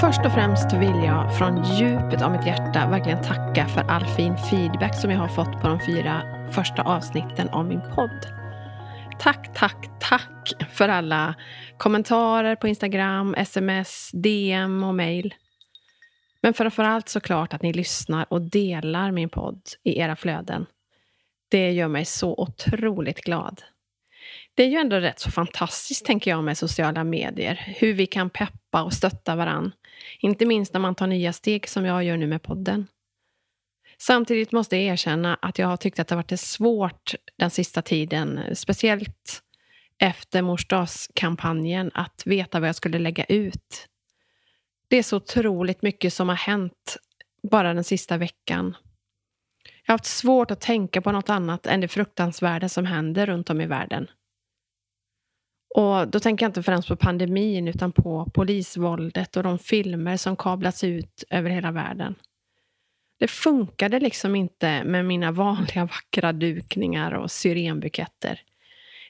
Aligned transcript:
Först 0.00 0.26
och 0.26 0.32
främst 0.32 0.72
vill 0.72 1.04
jag 1.04 1.38
från 1.38 1.64
djupet 1.64 2.22
av 2.22 2.32
mitt 2.32 2.46
hjärta 2.46 2.88
verkligen 2.90 3.22
tacka 3.22 3.68
för 3.68 3.80
all 3.80 4.06
fin 4.06 4.36
feedback 4.36 5.00
som 5.00 5.10
jag 5.10 5.18
har 5.18 5.28
fått 5.28 5.62
på 5.62 5.68
de 5.68 5.80
fyra 5.86 6.22
första 6.52 6.82
avsnitten 6.82 7.48
av 7.48 7.64
min 7.64 7.80
podd. 7.80 8.26
Tack, 9.18 9.54
tack, 9.54 9.86
tack 10.00 10.52
för 10.72 10.88
alla 10.88 11.34
kommentarer 11.78 12.56
på 12.56 12.68
Instagram, 12.68 13.34
sms, 13.34 14.10
DM 14.12 14.84
och 14.84 14.94
mejl. 14.94 15.34
Men 16.40 16.54
framförallt 16.54 17.08
såklart 17.08 17.54
att 17.54 17.62
ni 17.62 17.72
lyssnar 17.72 18.26
och 18.30 18.42
delar 18.42 19.12
min 19.12 19.28
podd 19.28 19.62
i 19.84 19.98
era 19.98 20.16
flöden. 20.16 20.66
Det 21.48 21.70
gör 21.70 21.88
mig 21.88 22.04
så 22.04 22.34
otroligt 22.34 23.20
glad. 23.20 23.62
Det 24.54 24.62
är 24.62 24.68
ju 24.68 24.76
ändå 24.76 24.96
rätt 24.96 25.20
så 25.20 25.30
fantastiskt, 25.30 26.06
tänker 26.06 26.30
jag, 26.30 26.44
med 26.44 26.58
sociala 26.58 27.04
medier. 27.04 27.74
Hur 27.78 27.92
vi 27.94 28.06
kan 28.06 28.30
peppa 28.30 28.82
och 28.82 28.92
stötta 28.92 29.36
varann. 29.36 29.72
Inte 30.20 30.46
minst 30.46 30.72
när 30.72 30.80
man 30.80 30.94
tar 30.94 31.06
nya 31.06 31.32
steg 31.32 31.68
som 31.68 31.84
jag 31.84 32.04
gör 32.04 32.16
nu 32.16 32.26
med 32.26 32.42
podden. 32.42 32.86
Samtidigt 33.98 34.52
måste 34.52 34.76
jag 34.76 34.84
erkänna 34.84 35.34
att 35.34 35.58
jag 35.58 35.66
har 35.66 35.76
tyckt 35.76 35.98
att 35.98 36.08
det 36.08 36.14
har 36.14 36.22
varit 36.22 36.40
svårt 36.40 37.14
den 37.36 37.50
sista 37.50 37.82
tiden, 37.82 38.40
speciellt 38.56 39.42
efter 39.98 40.42
morsdagskampanjen, 40.42 41.90
att 41.94 42.22
veta 42.26 42.60
vad 42.60 42.68
jag 42.68 42.76
skulle 42.76 42.98
lägga 42.98 43.24
ut. 43.24 43.88
Det 44.88 44.96
är 44.96 45.02
så 45.02 45.16
otroligt 45.16 45.82
mycket 45.82 46.12
som 46.12 46.28
har 46.28 46.36
hänt 46.36 46.96
bara 47.50 47.74
den 47.74 47.84
sista 47.84 48.16
veckan. 48.16 48.76
Jag 49.84 49.92
har 49.92 49.94
haft 49.94 50.04
svårt 50.04 50.50
att 50.50 50.60
tänka 50.60 51.00
på 51.00 51.12
något 51.12 51.30
annat 51.30 51.66
än 51.66 51.80
det 51.80 51.88
fruktansvärda 51.88 52.68
som 52.68 52.86
händer 52.86 53.26
runt 53.26 53.50
om 53.50 53.60
i 53.60 53.66
världen. 53.66 54.06
Och 55.74 56.08
då 56.08 56.20
tänker 56.20 56.44
jag 56.44 56.48
inte 56.50 56.62
främst 56.62 56.88
på 56.88 56.96
pandemin 56.96 57.68
utan 57.68 57.92
på 57.92 58.30
polisvåldet 58.34 59.36
och 59.36 59.42
de 59.42 59.58
filmer 59.58 60.16
som 60.16 60.36
kablats 60.36 60.84
ut 60.84 61.24
över 61.30 61.50
hela 61.50 61.70
världen. 61.70 62.14
Det 63.18 63.28
funkade 63.28 64.00
liksom 64.00 64.36
inte 64.36 64.84
med 64.84 65.04
mina 65.04 65.32
vanliga 65.32 65.84
vackra 65.84 66.32
dukningar 66.32 67.12
och 67.12 67.30
syrenbuketter. 67.30 68.40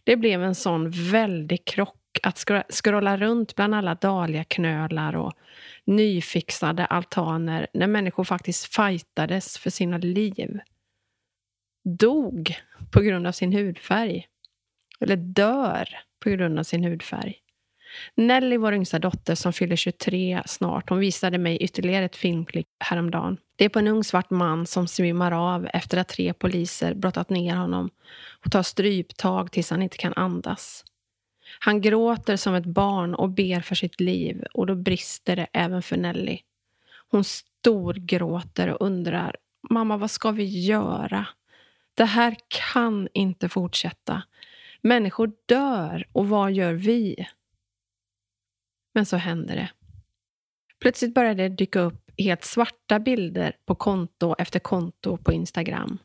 Det 0.05 0.17
blev 0.17 0.43
en 0.43 0.55
sån 0.55 0.91
väldig 0.91 1.65
krock 1.65 1.95
att 2.23 2.45
scrolla 2.71 3.17
runt 3.17 3.55
bland 3.57 3.75
alla 3.75 3.95
dahliaknölar 3.95 5.17
och 5.17 5.33
nyfixade 5.85 6.87
altaner 6.87 7.67
när 7.75 7.87
människor 7.87 8.25
faktiskt 8.25 8.77
fightades 8.77 9.59
för 9.59 9.71
sina 9.71 9.99
liv. 9.99 10.59
Dog 11.99 12.57
på 12.91 13.01
grund 13.01 13.27
av 13.27 13.33
sin 13.33 13.53
hudfärg. 13.53 14.27
Eller 15.01 15.17
dör 15.17 15.89
på 16.29 16.37
grund 16.37 16.59
av 16.59 16.63
sin 16.63 16.85
hudfärg. 16.85 17.35
Nelly, 18.15 18.57
vår 18.57 18.75
yngsta 18.75 18.99
dotter 18.99 19.35
som 19.35 19.53
fyller 19.53 19.77
23 19.77 20.43
snart, 20.47 20.91
hon 20.91 20.99
visade 20.99 21.39
mig 21.39 21.57
ytterligare 21.57 22.05
ett 22.05 22.17
filmklipp 22.17 22.69
häromdagen. 22.79 23.39
Det 23.57 23.65
är 23.65 23.69
på 23.69 23.79
en 23.79 23.89
ung 23.89 24.05
svart 24.05 24.31
man 24.31 24.67
som 24.67 24.89
svimmar 24.89 25.33
av 25.33 25.69
efter 25.73 25.99
att 25.99 26.09
tre 26.09 26.33
poliser 26.33 26.95
brottat 26.95 27.31
ner 27.31 27.57
honom 27.57 27.91
och 28.45 28.53
tar 28.53 28.63
stryptag 28.63 29.53
tills 29.53 29.71
han 29.71 29.83
inte 29.83 29.97
kan 29.97 30.13
andas. 30.17 30.85
Han 31.61 31.81
gråter 31.81 32.37
som 32.37 32.55
ett 32.55 32.67
barn 32.67 33.15
och 33.15 33.31
ber 33.31 33.61
för 33.61 33.75
sitt 33.75 34.01
liv 34.01 34.45
och 34.55 34.67
då 34.67 34.75
brister 34.75 35.37
det 35.37 35.47
även 35.53 35.83
för 35.83 35.97
Nelly. 35.97 36.39
Hon 37.11 37.25
storgråter 37.25 38.69
och 38.69 38.87
undrar 38.87 39.37
Mamma, 39.71 39.97
vad 39.97 40.11
ska 40.11 40.31
vi 40.31 40.67
göra? 40.67 41.27
Det 41.95 42.05
här 42.05 42.37
kan 42.49 43.09
inte 43.13 43.49
fortsätta. 43.49 44.23
Människor 44.83 45.33
dör 45.47 46.07
och 46.13 46.29
vad 46.29 46.53
gör 46.53 46.73
vi? 46.73 47.27
Men 48.95 49.07
så 49.07 49.17
händer 49.17 49.57
det. 49.57 49.71
Plötsligt 50.81 51.15
började 51.15 51.43
det 51.43 51.57
dyka 51.57 51.81
upp 51.81 52.11
helt 52.19 52.45
svarta 52.45 52.99
bilder 52.99 53.57
på 53.67 53.75
konto 53.75 54.35
efter 54.39 54.59
konto 54.59 55.17
på 55.17 55.33
Instagram. 55.33 55.99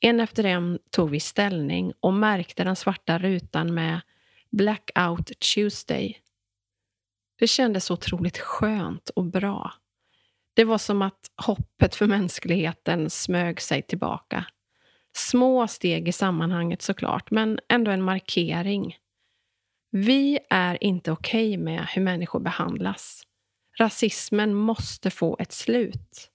En 0.00 0.20
efter 0.20 0.44
en 0.44 0.78
tog 0.90 1.10
vi 1.10 1.20
ställning 1.20 1.92
och 2.00 2.14
märkte 2.14 2.64
den 2.64 2.76
svarta 2.76 3.18
rutan 3.18 3.74
med 3.74 4.00
Blackout 4.50 5.40
Tuesday. 5.54 6.20
Det 7.38 7.46
kändes 7.46 7.90
otroligt 7.90 8.38
skönt 8.38 9.08
och 9.08 9.24
bra. 9.24 9.72
Det 10.54 10.64
var 10.64 10.78
som 10.78 11.02
att 11.02 11.30
hoppet 11.36 11.94
för 11.94 12.06
mänskligheten 12.06 13.10
smög 13.10 13.60
sig 13.60 13.82
tillbaka. 13.82 14.46
Små 15.16 15.66
steg 15.68 16.08
i 16.08 16.12
sammanhanget 16.12 16.82
såklart, 16.82 17.30
men 17.30 17.58
ändå 17.68 17.90
en 17.90 18.02
markering. 18.02 18.96
Vi 19.90 20.38
är 20.50 20.84
inte 20.84 21.12
okej 21.12 21.48
okay 21.48 21.64
med 21.64 21.86
hur 21.94 22.02
människor 22.02 22.40
behandlas. 22.40 23.22
Rasismen 23.78 24.54
måste 24.54 25.10
få 25.10 25.36
ett 25.40 25.52
slut. 25.52 26.30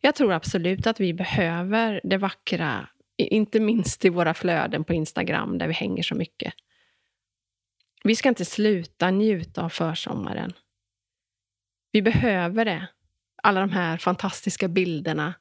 Jag 0.00 0.14
tror 0.14 0.32
absolut 0.32 0.86
att 0.86 1.00
vi 1.00 1.14
behöver 1.14 2.00
det 2.04 2.16
vackra, 2.16 2.88
inte 3.16 3.60
minst 3.60 4.04
i 4.04 4.08
våra 4.08 4.34
flöden 4.34 4.84
på 4.84 4.94
Instagram 4.94 5.58
där 5.58 5.66
vi 5.66 5.74
hänger 5.74 6.02
så 6.02 6.14
mycket. 6.14 6.54
Vi 8.04 8.16
ska 8.16 8.28
inte 8.28 8.44
sluta 8.44 9.10
njuta 9.10 9.64
av 9.64 9.68
försommaren. 9.68 10.52
Vi 11.92 12.02
behöver 12.02 12.64
det. 12.64 12.86
Alla 13.42 13.60
de 13.60 13.70
här 13.70 13.96
fantastiska 13.96 14.68
bilderna 14.68 15.34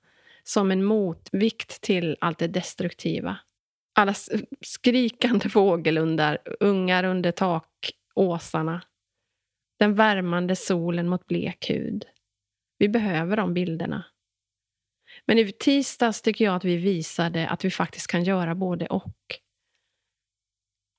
som 0.50 0.72
en 0.72 0.84
motvikt 0.84 1.82
till 1.82 2.18
allt 2.22 2.40
det 2.40 2.48
destruktiva. 2.48 3.38
Alla 3.96 4.14
skrikande 4.62 5.50
fågelundar, 5.50 6.38
ungar 6.60 7.04
under 7.04 7.32
takåsarna. 7.32 8.82
Den 9.80 9.96
värmande 9.96 10.56
solen 10.56 11.10
mot 11.10 11.28
blek 11.28 11.70
hud. 11.70 12.06
Vi 12.78 12.90
behöver 12.90 13.38
de 13.38 13.54
bilderna. 13.54 14.06
Men 15.26 15.38
i 15.38 15.52
tisdags 15.52 16.22
tycker 16.22 16.46
jag 16.46 16.56
att 16.56 16.66
vi 16.66 16.78
visade 16.78 17.48
att 17.48 17.66
vi 17.66 17.72
faktiskt 17.72 18.08
kan 18.08 18.24
göra 18.24 18.56
både 18.56 18.88
och. 18.88 19.16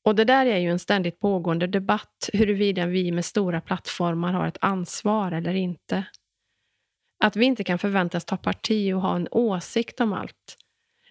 Och 0.04 0.14
det 0.14 0.24
där 0.24 0.46
är 0.46 0.58
ju 0.58 0.70
en 0.70 0.78
ständigt 0.78 1.20
pågående 1.20 1.66
debatt 1.66 2.30
huruvida 2.32 2.86
vi 2.86 3.12
med 3.12 3.24
stora 3.24 3.60
plattformar 3.60 4.32
har 4.32 4.46
ett 4.46 4.58
ansvar 4.60 5.32
eller 5.32 5.54
inte. 5.54 6.06
Att 7.20 7.36
vi 7.36 7.44
inte 7.44 7.64
kan 7.64 7.78
förväntas 7.78 8.24
ta 8.24 8.36
parti 8.36 8.92
och 8.94 9.00
ha 9.00 9.16
en 9.16 9.28
åsikt 9.30 10.00
om 10.00 10.12
allt. 10.12 10.56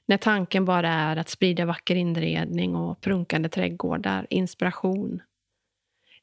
När 0.06 0.18
tanken 0.18 0.66
bara 0.66 0.90
är 0.90 1.18
att 1.18 1.30
sprida 1.30 1.66
vacker 1.66 1.96
inredning 1.96 2.76
och 2.76 3.02
prunkande 3.02 3.50
trädgårdar, 3.50 4.28
inspiration. 4.30 5.22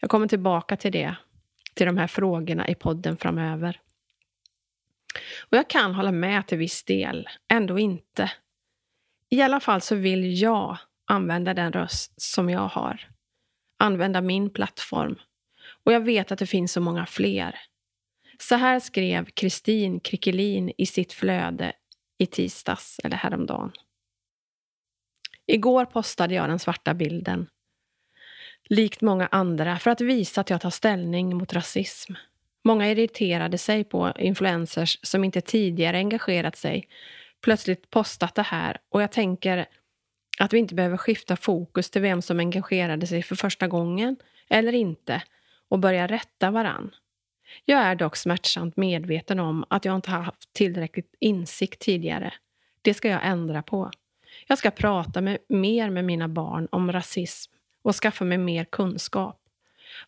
Jag 0.01 0.11
kommer 0.11 0.29
tillbaka 0.29 0.77
till 0.77 0.93
det, 0.93 1.17
till 1.75 1.87
de 1.87 1.97
här 1.97 2.07
frågorna 2.07 2.69
i 2.69 2.75
podden 2.75 3.17
framöver. 3.17 3.81
Och 5.51 5.57
jag 5.57 5.71
kan 5.71 5.95
hålla 5.95 6.13
med 6.13 6.47
till 6.47 6.59
viss 6.59 6.85
del, 6.85 7.29
ändå 7.49 7.79
inte. 7.79 8.31
I 9.31 9.43
alla 9.43 9.61
fall 9.61 9.81
så 9.81 9.95
vill 9.95 10.43
jag 10.43 10.77
använda 11.05 11.55
den 11.55 11.73
röst 11.73 12.23
som 12.23 12.51
jag 12.51 12.69
har. 12.69 13.09
Använda 13.79 14.21
min 14.21 14.51
plattform. 14.51 15.19
Och 15.85 15.93
jag 15.93 16.01
vet 16.01 16.33
att 16.33 16.39
det 16.39 16.47
finns 16.47 16.73
så 16.73 16.81
många 16.81 17.07
fler. 17.07 17.61
Så 18.39 18.55
här 18.55 18.81
skrev 18.81 19.25
Kristin 19.25 20.01
Krickelin 20.01 20.73
i 20.79 20.87
sitt 20.87 21.13
flöde 21.13 21.73
i 22.19 22.27
tisdags, 22.27 23.01
eller 23.05 23.17
häromdagen. 23.17 23.73
Igår 25.47 25.85
postade 25.85 26.35
jag 26.35 26.49
den 26.49 26.59
svarta 26.59 26.95
bilden, 26.95 27.47
likt 28.69 29.01
många 29.01 29.27
andra, 29.27 29.79
för 29.79 29.91
att 29.91 30.01
visa 30.01 30.41
att 30.41 30.51
jag 30.51 30.61
tar 30.61 30.71
ställning 30.71 31.37
mot 31.37 31.53
rasism. 31.53 32.13
Många 32.65 32.91
irriterade 32.91 33.59
sig 33.59 33.85
på 33.85 34.13
influencers 34.19 34.99
som 35.03 35.25
inte 35.25 35.41
tidigare 35.41 35.97
engagerat 35.97 36.57
sig, 36.57 36.89
plötsligt 37.41 37.91
postat 37.91 38.35
det 38.35 38.43
här 38.43 38.79
och 38.89 39.03
jag 39.03 39.13
tänker 39.13 39.67
att 40.39 40.53
vi 40.53 40.59
inte 40.59 40.75
behöver 40.75 40.97
skifta 40.97 41.37
fokus 41.37 41.91
till 41.91 42.03
vem 42.03 42.23
som 42.23 42.41
engagerade 42.41 43.07
sig 43.07 43.23
för 43.23 43.37
första 43.37 43.69
gången 43.69 44.17
eller 44.49 44.73
inte 44.73 45.23
och 45.69 45.79
börja 45.79 46.07
rätta 46.07 46.51
varann. 46.51 46.95
Jag 47.65 47.81
är 47.81 47.95
dock 47.95 48.17
smärtsamt 48.17 48.77
medveten 48.77 49.41
om 49.41 49.65
att 49.71 49.85
jag 49.85 49.97
inte 49.97 50.11
haft 50.11 50.53
tillräckligt 50.53 51.15
insikt 51.21 51.81
tidigare. 51.81 52.35
Det 52.83 52.95
ska 52.95 53.09
jag 53.09 53.27
ändra 53.27 53.63
på. 53.63 53.91
Jag 54.47 54.59
ska 54.59 54.71
prata 54.71 55.21
med, 55.21 55.39
mer 55.49 55.91
med 55.91 56.05
mina 56.05 56.29
barn 56.29 56.69
om 56.73 56.93
rasism 56.93 57.53
och 57.83 57.95
skaffa 57.95 58.25
mig 58.25 58.39
mer 58.39 58.65
kunskap. 58.65 59.43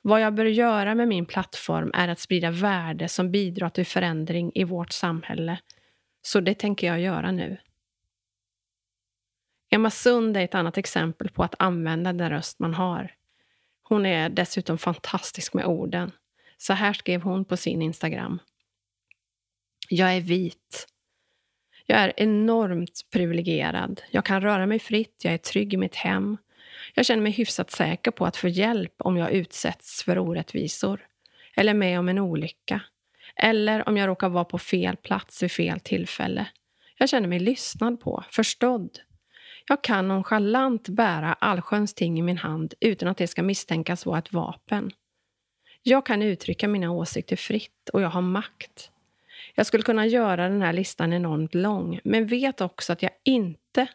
Vad 0.02 0.20
jag 0.20 0.35
bör 0.35 0.44
göra 0.44 0.94
med 0.94 1.08
min 1.08 1.26
plattform 1.26 1.90
är 1.94 2.08
att 2.08 2.19
sprida 2.19 2.50
värde 2.50 3.08
som 3.08 3.31
bidrar 3.31 3.69
till 3.69 3.87
förändring 3.87 4.52
i 4.55 4.64
vårt 4.64 4.93
samhälle. 4.93 5.58
Så 6.23 6.40
det 6.40 6.55
tänker 6.55 6.87
jag 6.87 7.00
göra 7.00 7.32
nu. 7.32 7.56
Emma 9.70 9.90
Sund 9.90 10.37
är 10.37 10.40
ett 10.40 10.55
annat 10.55 10.79
exempel 10.79 11.31
på 11.31 11.43
att 11.43 11.55
använda 11.58 12.12
den 12.12 12.31
röst 12.31 12.58
man 12.58 12.75
har. 12.75 13.14
Hon 13.82 14.06
är 14.06 14.29
dessutom 14.29 14.79
fantastisk 14.79 15.55
med 15.55 15.67
orden. 15.67 16.12
Så 16.58 16.72
här 16.72 16.93
skrev 16.93 17.22
hon 17.22 17.44
på 17.44 17.56
sin 17.56 17.82
Instagram. 17.82 18.40
Jag 19.88 20.16
är 20.16 20.20
vit. 20.20 20.87
Jag 21.87 21.99
är 21.99 22.12
enormt 22.16 23.00
privilegierad. 23.12 24.02
Jag 24.10 24.25
kan 24.25 24.40
röra 24.40 24.66
mig 24.66 24.78
fritt, 24.78 25.20
jag 25.25 25.34
är 25.34 25.38
trygg 25.38 25.75
i 25.75 25.76
mitt 25.76 25.94
hem. 25.94 26.37
Jag 26.94 27.06
känner 27.06 27.22
mig 27.22 27.32
hyfsat 27.32 27.70
säker 27.70 28.10
på 28.10 28.26
att 28.26 28.37
få 28.37 28.49
hjälp 28.49 28.94
om 28.99 29.16
jag 29.16 29.32
utsätts 29.32 30.02
för 30.02 30.19
orättvisor. 30.19 31.00
eller 31.56 31.75
med 31.75 31.99
om 31.99 32.08
en 32.08 32.19
olycka. 32.19 32.81
Eller 33.37 33.88
om 33.88 33.96
jag 33.96 34.08
råkar 34.08 34.28
vara 34.28 34.44
på 34.44 34.58
fel 34.58 34.96
plats 34.96 35.43
vid 35.43 35.52
fel 35.52 35.81
tillfälle. 35.81 36.46
Jag 36.99 37.08
känner 37.08 37.28
mig 37.28 37.38
lyssnad 37.38 38.00
på, 38.00 38.25
förstådd. 38.31 38.99
Jag 39.69 39.84
kan 39.84 40.08
nonchalant 40.08 40.88
bära 40.88 41.32
allsköns 41.32 41.94
ting 41.94 42.19
i 42.19 42.22
min 42.22 42.38
hand 42.38 42.75
utan 42.81 43.08
att 43.08 43.16
det 43.16 43.26
ska 43.26 43.43
misstänkas 43.43 44.06
vara 44.06 44.19
ett 44.19 44.32
vapen. 44.32 44.90
Jag 45.88 46.06
kan 46.06 46.23
uttrycka 46.23 46.69
mina 46.69 46.90
åsikter 46.90 47.37
fritt 47.37 47.88
och 47.93 48.02
jag 48.02 48.08
har 48.08 48.23
makt. 48.23 48.90
Jag 49.55 49.67
skulle 49.67 49.82
kunna 49.82 50.06
göra 50.06 50.49
den 50.49 50.62
här 50.62 50.73
listan 50.73 51.12
enormt 51.12 51.55
lång, 51.55 52.00
men 52.05 52.26
vet 52.26 52.61
också 52.61 52.93
att 52.93 53.02
jag 53.02 53.12
inte 53.25 53.87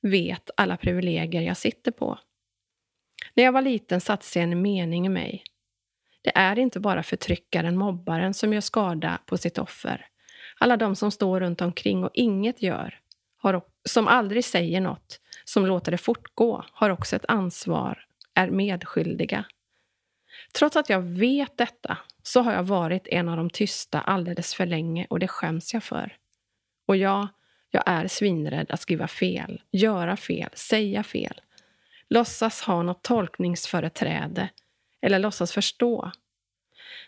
vet 0.00 0.50
alla 0.56 0.76
privilegier 0.76 1.42
jag 1.42 1.56
sitter 1.56 1.90
på. 1.90 2.18
När 3.34 3.44
jag 3.44 3.52
var 3.52 3.62
liten 3.62 4.00
satte 4.00 4.26
sig 4.26 4.42
en 4.42 4.62
mening 4.62 5.06
i 5.06 5.08
mig. 5.08 5.44
Det 6.22 6.32
är 6.34 6.58
inte 6.58 6.80
bara 6.80 7.02
förtryckaren, 7.02 7.76
mobbaren, 7.76 8.34
som 8.34 8.52
gör 8.52 8.60
skada 8.60 9.18
på 9.26 9.38
sitt 9.38 9.58
offer. 9.58 10.06
Alla 10.58 10.76
de 10.76 10.96
som 10.96 11.10
står 11.10 11.40
runt 11.40 11.60
omkring 11.60 12.04
och 12.04 12.10
inget 12.14 12.62
gör, 12.62 13.00
har, 13.36 13.62
som 13.84 14.08
aldrig 14.08 14.44
säger 14.44 14.80
något, 14.80 15.20
som 15.44 15.66
låter 15.66 15.92
det 15.92 15.98
fortgå, 15.98 16.64
har 16.72 16.90
också 16.90 17.16
ett 17.16 17.26
ansvar, 17.28 18.06
är 18.34 18.50
medskyldiga. 18.50 19.44
Trots 20.52 20.76
att 20.76 20.88
jag 20.88 21.00
vet 21.02 21.56
detta 21.56 21.98
så 22.22 22.42
har 22.42 22.52
jag 22.52 22.62
varit 22.62 23.08
en 23.08 23.28
av 23.28 23.36
de 23.36 23.50
tysta 23.50 24.00
alldeles 24.00 24.54
för 24.54 24.66
länge 24.66 25.06
och 25.10 25.18
det 25.18 25.28
skäms 25.28 25.74
jag 25.74 25.82
för. 25.82 26.16
Och 26.86 26.96
ja, 26.96 27.28
jag 27.70 27.82
är 27.86 28.08
svinrädd 28.08 28.70
att 28.70 28.80
skriva 28.80 29.08
fel, 29.08 29.62
göra 29.70 30.16
fel, 30.16 30.50
säga 30.54 31.02
fel. 31.02 31.40
Låtsas 32.08 32.62
ha 32.62 32.82
något 32.82 33.02
tolkningsföreträde 33.02 34.48
eller 35.00 35.18
låtsas 35.18 35.52
förstå. 35.52 36.12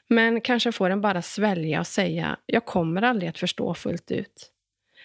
Men 0.08 0.40
kanske 0.40 0.72
får 0.72 0.88
den 0.88 1.00
bara 1.00 1.22
svälja 1.22 1.80
och 1.80 1.86
säga, 1.86 2.36
jag 2.46 2.64
kommer 2.64 3.02
aldrig 3.02 3.28
att 3.28 3.38
förstå 3.38 3.74
fullt 3.74 4.10
ut. 4.10 4.50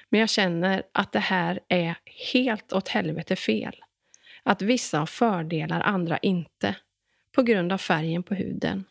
Men 0.10 0.20
jag 0.20 0.30
känner 0.30 0.84
att 0.92 1.12
det 1.12 1.20
här 1.20 1.60
är 1.68 1.96
helt 2.34 2.74
åt 2.74 2.88
helvete 2.88 3.36
fel. 3.36 3.76
Att 4.44 4.62
vissa 4.62 5.00
har 5.00 5.06
fördelar, 5.06 5.82
andra 5.82 6.18
inte. 6.18 6.76
På 7.32 7.42
grund 7.42 7.72
av 7.72 7.78
färgen 7.78 8.24
på 8.24 8.36
huden. 8.36 8.86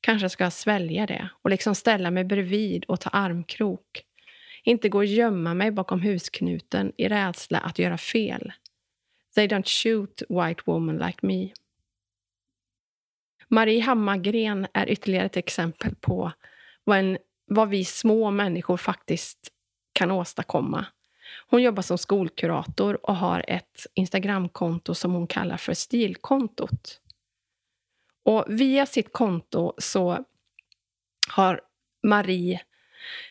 Kanske 0.00 0.28
ska 0.28 0.44
jag 0.44 0.52
svälja 0.52 1.06
det 1.06 1.28
och 1.42 1.50
liksom 1.50 1.74
ställa 1.74 2.10
mig 2.10 2.24
bredvid 2.24 2.84
och 2.84 3.00
ta 3.00 3.10
armkrok. 3.10 4.04
Inte 4.64 4.88
gå 4.88 4.98
och 4.98 5.04
gömma 5.04 5.54
mig 5.54 5.70
bakom 5.70 6.00
husknuten 6.00 6.92
i 6.96 7.08
rädsla 7.08 7.58
att 7.58 7.78
göra 7.78 7.98
fel. 7.98 8.52
They 9.34 9.46
don't 9.46 9.68
shoot 9.82 10.22
white 10.28 10.62
woman 10.66 10.98
like 10.98 11.18
me. 11.22 11.48
Marie 13.48 13.80
Hammargren 13.80 14.66
är 14.74 14.90
ytterligare 14.90 15.26
ett 15.26 15.36
exempel 15.36 15.94
på 15.94 16.32
vad, 16.84 16.98
en, 16.98 17.18
vad 17.46 17.68
vi 17.68 17.84
små 17.84 18.30
människor 18.30 18.76
faktiskt 18.76 19.48
kan 19.92 20.10
åstadkomma. 20.10 20.86
Hon 21.46 21.62
jobbar 21.62 21.82
som 21.82 21.98
skolkurator 21.98 23.06
och 23.06 23.16
har 23.16 23.44
ett 23.48 23.86
Instagramkonto 23.94 24.94
som 24.94 25.12
hon 25.12 25.26
kallar 25.26 25.56
för 25.56 25.74
Stilkontot. 25.74 27.00
Och 28.24 28.44
via 28.48 28.86
sitt 28.86 29.12
konto 29.12 29.72
så 29.78 30.24
har 31.28 31.60
Marie 32.02 32.60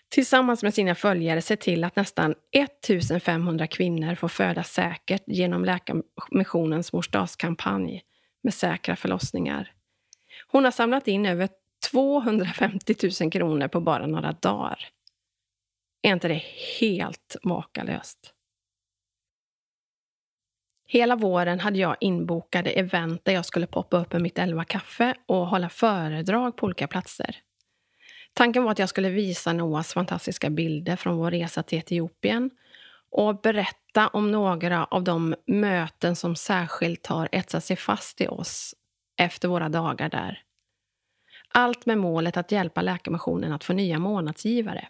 tillsammans 0.09 0.63
med 0.63 0.73
sina 0.73 0.95
följare 0.95 1.41
sett 1.41 1.61
till 1.61 1.83
att 1.83 1.95
nästan 1.95 2.35
1500 2.51 3.67
kvinnor 3.67 4.15
får 4.15 4.27
föda 4.27 4.63
säkert 4.63 5.23
genom 5.27 5.65
Läkarmissionens 5.65 6.93
morsdagskampanj 6.93 8.03
med 8.43 8.53
säkra 8.53 8.95
förlossningar. 8.95 9.71
Hon 10.47 10.63
har 10.63 10.71
samlat 10.71 11.07
in 11.07 11.25
över 11.25 11.49
250 11.91 12.95
000 13.21 13.31
kronor 13.31 13.67
på 13.67 13.81
bara 13.81 14.07
några 14.07 14.31
dagar. 14.31 14.89
Är 16.01 16.11
inte 16.11 16.27
det 16.27 16.43
helt 16.79 17.35
makalöst? 17.43 18.32
Hela 20.85 21.15
våren 21.15 21.59
hade 21.59 21.79
jag 21.79 21.95
inbokade 21.99 22.69
event 22.69 23.25
där 23.25 23.33
jag 23.33 23.45
skulle 23.45 23.67
poppa 23.67 23.97
upp 23.97 24.13
med 24.13 24.21
mitt 24.21 24.39
elva 24.39 24.63
kaffe 24.63 25.15
och 25.25 25.47
hålla 25.47 25.69
föredrag 25.69 26.57
på 26.57 26.65
olika 26.65 26.87
platser. 26.87 27.35
Tanken 28.33 28.63
var 28.63 28.71
att 28.71 28.79
jag 28.79 28.89
skulle 28.89 29.09
visa 29.09 29.53
Noahs 29.53 29.93
fantastiska 29.93 30.49
bilder 30.49 30.95
från 30.95 31.17
vår 31.17 31.31
resa 31.31 31.63
till 31.63 31.77
Etiopien 31.77 32.49
och 33.11 33.41
berätta 33.41 34.07
om 34.07 34.31
några 34.31 34.85
av 34.85 35.03
de 35.03 35.35
möten 35.45 36.15
som 36.15 36.35
särskilt 36.35 37.07
har 37.07 37.29
etsat 37.31 37.63
sig 37.63 37.75
fast 37.75 38.21
i 38.21 38.27
oss 38.27 38.75
efter 39.17 39.47
våra 39.47 39.69
dagar 39.69 40.09
där. 40.09 40.43
Allt 41.47 41.85
med 41.85 41.97
målet 41.97 42.37
att 42.37 42.51
hjälpa 42.51 42.81
Läkarmissionen 42.81 43.51
att 43.51 43.63
få 43.63 43.73
nya 43.73 43.99
månadsgivare. 43.99 44.87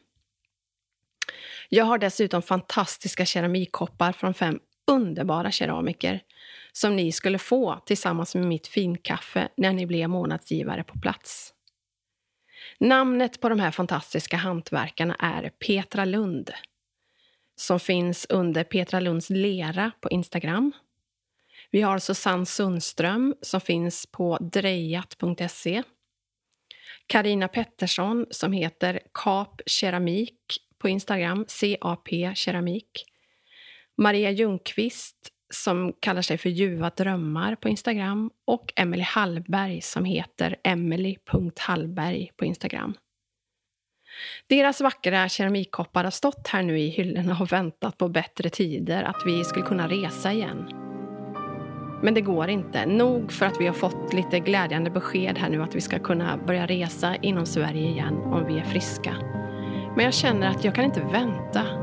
Jag 1.70 1.86
har 1.86 1.98
dessutom 1.98 2.42
fantastiska 2.42 3.26
keramikkoppar 3.26 4.12
från 4.12 4.34
fem 4.34 4.60
underbara 4.88 5.52
keramiker 5.52 6.24
som 6.72 6.96
ni 6.96 7.12
skulle 7.12 7.40
få 7.40 7.80
tillsammans 7.86 8.36
med 8.36 8.48
mitt 8.48 8.68
finkaffe 8.68 9.50
när 9.58 9.74
ni 9.74 9.86
blev 9.86 10.10
månadsgivare 10.10 10.84
på 10.84 11.00
plats. 11.00 11.54
Namnet 12.78 13.40
på 13.40 13.50
de 13.50 13.60
här 13.60 13.72
fantastiska 13.72 14.38
hantverkarna 14.38 15.16
är 15.20 15.50
Petra 15.50 16.06
Lund 16.06 16.52
som 17.56 17.80
finns 17.80 18.26
under 18.30 18.64
Petra 18.64 19.00
Lunds 19.00 19.30
lera 19.30 19.92
på 20.02 20.10
Instagram. 20.10 20.72
Vi 21.72 21.82
har 21.82 22.00
Susanne 22.00 22.46
Sundström 22.46 23.36
som 23.42 23.62
finns 23.62 24.06
på 24.06 24.38
drejat.se. 24.42 25.84
Karina 27.08 27.48
Pettersson 27.48 28.26
som 28.32 28.54
heter 28.54 29.00
Kap 29.14 29.62
Keramik 29.66 30.38
på 30.78 30.90
Instagram, 30.90 31.46
CAP 31.48 32.10
Keramik. 32.36 33.06
Maria 33.98 34.32
Ljungqvist 34.32 35.16
som 35.54 35.94
kallar 36.00 36.22
sig 36.22 36.38
för 36.38 36.50
Ljuva 36.50 36.90
drömmar 36.90 37.56
på 37.56 37.70
Instagram 37.70 38.32
och 38.48 38.74
Emily 38.76 39.04
Hallberg 39.04 39.82
som 39.82 40.06
heter 40.06 40.56
emily.hallberg 40.64 42.32
på 42.36 42.46
Instagram. 42.46 42.94
Deras 44.48 44.82
vackra 44.82 45.30
keramikkoppar 45.30 46.04
har 46.04 46.12
stått 46.12 46.48
här 46.48 46.64
nu 46.64 46.80
i 46.80 46.88
hyllorna 46.88 47.38
och 47.42 47.52
väntat 47.52 47.98
på 47.98 48.10
bättre 48.10 48.50
tider, 48.50 49.04
att 49.04 49.22
vi 49.26 49.44
skulle 49.44 49.66
kunna 49.66 49.88
resa 49.88 50.32
igen. 50.32 50.68
Men 52.04 52.14
det 52.14 52.22
går 52.22 52.50
inte. 52.50 52.86
Nog 52.86 53.32
för 53.32 53.46
att 53.46 53.62
vi 53.62 53.68
har 53.68 53.74
fått 53.74 54.14
lite 54.14 54.40
glädjande 54.40 54.90
besked 54.90 55.38
här 55.38 55.50
nu 55.50 55.64
att 55.64 55.76
vi 55.76 55.82
ska 55.82 56.00
kunna 56.00 56.38
börja 56.38 56.66
resa 56.66 57.16
inom 57.16 57.46
Sverige 57.46 57.88
igen 57.88 58.16
om 58.16 58.46
vi 58.48 58.60
är 58.60 58.64
friska. 58.64 59.16
Men 59.96 60.06
jag 60.06 60.14
känner 60.14 60.50
att 60.50 60.64
jag 60.64 60.76
kan 60.76 60.86
inte 60.86 61.02
vänta 61.02 61.83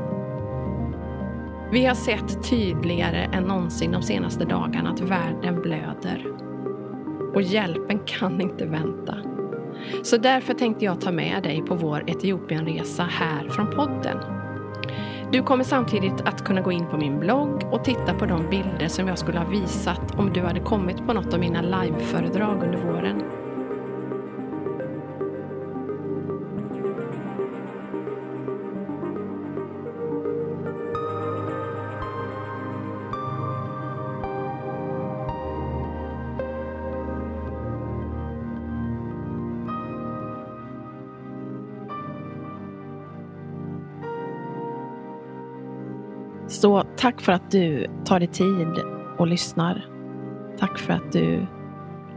vi 1.71 1.85
har 1.85 1.95
sett 1.95 2.49
tydligare 2.49 3.17
än 3.17 3.43
någonsin 3.43 3.91
de 3.91 4.01
senaste 4.01 4.45
dagarna 4.45 4.89
att 4.89 4.99
världen 4.99 5.61
blöder. 5.61 6.27
Och 7.33 7.41
hjälpen 7.41 7.99
kan 8.05 8.41
inte 8.41 8.65
vänta. 8.65 9.17
Så 10.03 10.17
därför 10.17 10.53
tänkte 10.53 10.85
jag 10.85 11.01
ta 11.01 11.11
med 11.11 11.43
dig 11.43 11.61
på 11.61 11.75
vår 11.75 12.09
Etiopienresa 12.09 13.03
här 13.03 13.49
från 13.49 13.67
podden. 13.67 14.17
Du 15.31 15.43
kommer 15.43 15.63
samtidigt 15.63 16.21
att 16.21 16.43
kunna 16.45 16.61
gå 16.61 16.71
in 16.71 16.85
på 16.87 16.97
min 16.97 17.19
blogg 17.19 17.63
och 17.71 17.83
titta 17.83 18.13
på 18.13 18.25
de 18.25 18.49
bilder 18.49 18.87
som 18.87 19.07
jag 19.07 19.17
skulle 19.17 19.39
ha 19.39 19.49
visat 19.49 20.19
om 20.19 20.33
du 20.33 20.41
hade 20.41 20.59
kommit 20.59 21.07
på 21.07 21.13
något 21.13 21.33
av 21.33 21.39
mina 21.39 21.61
liveföredrag 21.61 22.63
under 22.63 22.77
våren. 22.77 23.40
Så 46.61 46.83
tack 46.97 47.21
för 47.21 47.31
att 47.31 47.51
du 47.51 47.87
tar 48.05 48.19
dig 48.19 48.27
tid 48.27 48.67
och 49.17 49.27
lyssnar. 49.27 49.85
Tack 50.59 50.79
för 50.79 50.93
att 50.93 51.11
du 51.11 51.47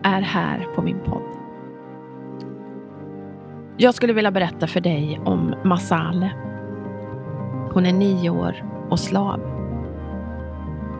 är 0.02 0.20
här 0.20 0.66
på 0.74 0.82
min 0.82 0.98
podd. 1.04 1.22
Jag 3.76 3.94
skulle 3.94 4.12
vilja 4.12 4.30
berätta 4.30 4.66
för 4.66 4.80
dig 4.80 5.20
om 5.24 5.54
Masale. 5.64 6.30
Hon 7.72 7.86
är 7.86 7.92
nio 7.92 8.30
år 8.30 8.64
och 8.90 9.00
slav. 9.00 9.40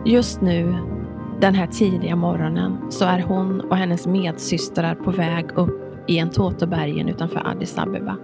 Just 0.05 0.41
nu, 0.41 0.75
den 1.41 1.55
här 1.55 1.67
tidiga 1.67 2.15
morgonen, 2.15 2.77
så 2.89 3.05
är 3.05 3.19
hon 3.19 3.61
och 3.61 3.77
hennes 3.77 4.07
medsystrar 4.07 4.95
på 4.95 5.11
väg 5.11 5.45
upp 5.55 6.07
i 6.07 6.19
Entotobergen 6.19 7.09
utanför 7.09 7.47
Addis 7.47 7.77
Abeba. 7.77 8.17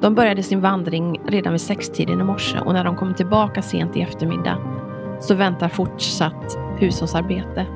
De 0.00 0.14
började 0.14 0.42
sin 0.42 0.60
vandring 0.60 1.20
redan 1.26 1.52
vid 1.52 1.60
sextiden 1.60 2.20
i 2.20 2.24
morse 2.24 2.58
och 2.58 2.72
när 2.72 2.84
de 2.84 2.96
kom 2.96 3.14
tillbaka 3.14 3.62
sent 3.62 3.96
i 3.96 4.00
eftermiddag 4.00 4.58
så 5.20 5.34
väntar 5.34 5.68
fortsatt 5.68 6.58
hushållsarbete. 6.78 7.66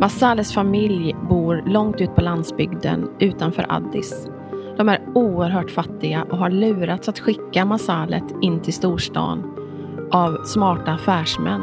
Masales 0.00 0.54
familj 0.54 1.16
bor 1.28 1.62
långt 1.66 2.00
ut 2.00 2.14
på 2.14 2.20
landsbygden 2.20 3.08
utanför 3.18 3.66
Addis. 3.68 4.28
De 4.76 4.88
är 4.88 5.00
oerhört 5.14 5.70
fattiga 5.70 6.22
och 6.30 6.38
har 6.38 6.50
lurats 6.50 7.08
att 7.08 7.18
skicka 7.18 7.64
Masalet 7.64 8.24
in 8.42 8.60
till 8.60 8.74
storstan 8.74 9.54
av 10.10 10.44
smarta 10.44 10.92
affärsmän 10.92 11.62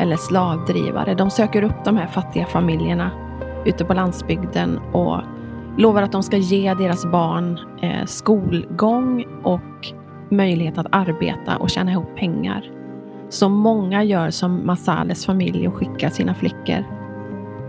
eller 0.00 0.16
slavdrivare. 0.16 1.14
De 1.14 1.30
söker 1.30 1.62
upp 1.62 1.84
de 1.84 1.96
här 1.96 2.06
fattiga 2.06 2.46
familjerna 2.46 3.10
ute 3.64 3.84
på 3.84 3.94
landsbygden 3.94 4.78
och 4.78 5.20
lovar 5.76 6.02
att 6.02 6.12
de 6.12 6.22
ska 6.22 6.36
ge 6.36 6.74
deras 6.74 7.06
barn 7.06 7.58
eh, 7.82 8.04
skolgång 8.06 9.26
och 9.42 9.92
möjlighet 10.30 10.78
att 10.78 10.86
arbeta 10.90 11.56
och 11.56 11.70
tjäna 11.70 11.90
ihop 11.90 12.16
pengar. 12.16 12.70
Så 13.28 13.48
många 13.48 14.04
gör 14.04 14.30
som 14.30 14.66
Masales 14.66 15.26
familj 15.26 15.68
och 15.68 15.74
skickar 15.74 16.08
sina 16.08 16.34
flickor 16.34 16.84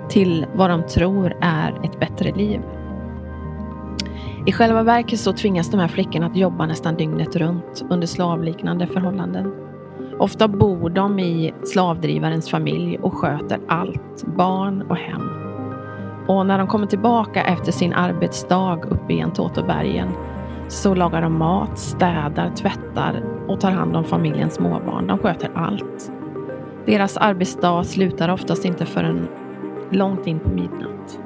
till 0.10 0.46
vad 0.56 0.70
de 0.70 0.84
tror 0.88 1.34
är 1.42 1.86
ett 1.86 2.00
bättre 2.00 2.32
liv. 2.32 2.62
I 4.48 4.52
själva 4.52 4.84
verket 4.84 5.20
så 5.20 5.34
tvingas 5.34 5.72
de 5.72 5.80
här 5.80 5.88
flickorna 5.88 6.26
att 6.26 6.36
jobba 6.36 6.66
nästan 6.66 6.96
dygnet 6.96 7.36
runt 7.36 7.86
under 7.90 8.08
slavliknande 8.08 8.88
förhållanden. 8.88 9.54
Ofta 10.20 10.48
bor 10.48 10.90
de 10.90 11.20
i 11.20 11.54
slavdrivarens 11.64 12.50
familj 12.50 12.98
och 12.98 13.14
sköter 13.14 13.60
allt, 13.68 14.26
barn 14.38 14.82
och 14.82 14.98
hem. 14.98 15.45
Och 16.28 16.46
när 16.46 16.58
de 16.58 16.68
kommer 16.68 16.88
tillbaka 16.88 17.44
efter 17.44 17.72
sin 17.72 17.94
arbetsdag 17.94 18.80
uppe 18.90 19.14
i 19.14 19.22
Entotobergen 19.22 20.10
så 20.68 20.96
lagar 20.96 21.22
de 21.22 21.38
mat, 21.38 21.80
städar, 21.80 22.52
tvättar 22.56 23.24
och 23.48 23.60
tar 23.60 23.72
hand 23.72 23.96
om 23.96 24.04
familjens 24.04 24.54
småbarn. 24.54 25.08
De 25.08 25.18
sköter 25.18 25.52
allt. 25.56 26.12
Deras 26.86 27.18
arbetsdag 27.18 27.84
slutar 27.84 28.30
oftast 28.30 28.66
inte 28.66 28.86
förrän 28.86 29.28
långt 29.90 30.28
in 30.28 30.40
på 30.40 30.50
midnatt. 30.50 31.20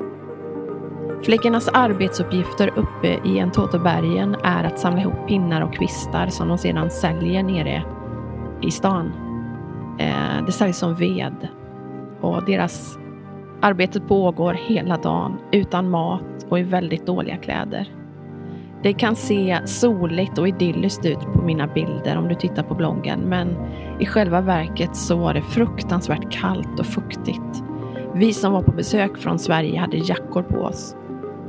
Flickornas 1.24 1.68
arbetsuppgifter 1.68 2.72
uppe 2.75 3.20
i 3.25 3.39
Entotobergen 3.39 4.36
är 4.44 4.63
att 4.63 4.79
samla 4.79 5.01
ihop 5.01 5.27
pinnar 5.27 5.62
och 5.62 5.74
kvistar 5.74 6.27
som 6.27 6.48
de 6.48 6.58
sedan 6.58 6.89
säljer 6.89 7.44
nere 7.44 7.84
i 8.62 8.72
stan. 8.72 9.12
Eh, 10.00 10.46
det 10.46 10.51
säljs 10.51 10.77
som 10.77 10.96
ved 10.96 11.48
och 12.22 12.46
deras 12.46 12.98
Arbetet 13.62 14.08
pågår 14.08 14.54
hela 14.54 14.98
dagen 14.98 15.39
utan 15.51 15.89
mat 15.89 16.46
och 16.50 16.60
i 16.60 16.63
väldigt 16.63 17.06
dåliga 17.06 17.38
kläder. 17.38 17.88
Det 18.84 18.94
kan 18.94 19.16
se 19.16 19.60
soligt 19.66 20.38
och 20.38 20.48
idylliskt 20.48 21.06
ut 21.06 21.20
på 21.34 21.42
mina 21.42 21.68
bilder 21.68 22.18
om 22.18 22.28
du 22.28 22.36
tittar 22.36 22.63
på 22.63 22.75
bloggen, 22.75 23.20
men 23.20 23.56
i 24.00 24.06
själva 24.06 24.42
verket 24.42 24.96
så 24.96 25.16
var 25.16 25.34
det 25.34 25.42
fruktansvärt 25.42 26.32
kallt 26.32 26.80
och 26.80 26.86
fuktigt. 26.86 27.63
Vi 28.16 28.34
som 28.34 28.54
var 28.54 28.62
på 28.62 28.72
besök 28.72 29.18
från 29.18 29.39
Sverige 29.39 29.80
hade 29.80 29.98
jackor 29.98 30.44
på 30.44 30.60
oss. 30.60 30.96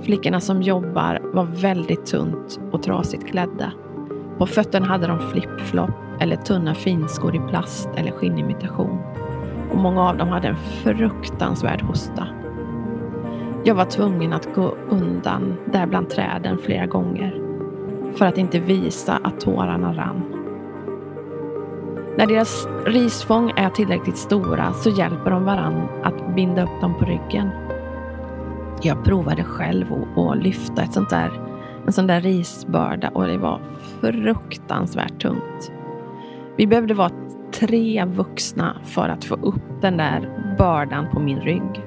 Flickorna 0.03 0.41
som 0.41 0.63
jobbar 0.63 1.21
var 1.35 1.45
väldigt 1.45 2.07
tunt 2.07 2.61
och 2.73 2.83
trasigt 2.83 3.27
klädda. 3.27 3.73
På 4.39 4.47
fötterna 4.47 4.87
hade 4.87 5.07
de 5.07 5.19
flip-flop 5.19 5.91
eller 6.21 6.37
tunna 6.37 6.75
finskor 6.75 7.37
i 7.37 7.39
plast 7.39 7.89
eller 7.97 8.11
skinnimitation. 8.11 9.00
Och 9.71 9.79
många 9.79 10.09
av 10.09 10.17
dem 10.17 10.29
hade 10.29 10.49
en 10.49 10.57
fruktansvärd 10.57 11.83
hosta. 11.83 12.27
Jag 13.65 13.75
var 13.75 13.85
tvungen 13.85 14.33
att 14.33 14.55
gå 14.55 14.75
undan 14.89 15.57
där 15.73 15.87
bland 15.87 16.11
träden 16.11 16.59
flera 16.59 16.87
gånger 16.87 17.41
för 18.15 18.27
att 18.27 18.39
inte 18.39 18.61
visa 18.61 19.19
att 19.23 19.41
tårarna 19.41 19.93
rann. 19.93 20.23
När 22.17 22.27
deras 22.27 22.69
risfång 22.85 23.53
är 23.57 23.71
tillräckligt 23.71 24.17
stora 24.17 24.73
så 24.73 24.91
hjälper 24.91 25.31
de 25.31 25.45
varann 25.45 25.89
att 26.03 26.35
binda 26.35 26.63
upp 26.63 26.81
dem 26.81 26.95
på 26.99 27.05
ryggen. 27.05 27.51
Jag 28.83 29.05
provade 29.05 29.45
själv 29.45 29.87
att 30.17 30.43
lyfta 30.43 30.83
ett 30.83 30.93
sånt 30.93 31.11
där, 31.11 31.31
en 31.87 31.93
sån 31.93 32.07
där 32.07 32.21
risbörda 32.21 33.09
och 33.09 33.27
det 33.27 33.39
var 33.39 33.61
fruktansvärt 34.01 35.23
tungt. 35.23 35.73
Vi 36.57 36.67
behövde 36.67 36.95
vara 36.95 37.11
tre 37.53 38.05
vuxna 38.05 38.77
för 38.85 39.09
att 39.09 39.25
få 39.25 39.35
upp 39.35 39.81
den 39.81 39.97
där 39.97 40.55
bördan 40.59 41.07
på 41.13 41.21
min 41.21 41.41
rygg. 41.41 41.85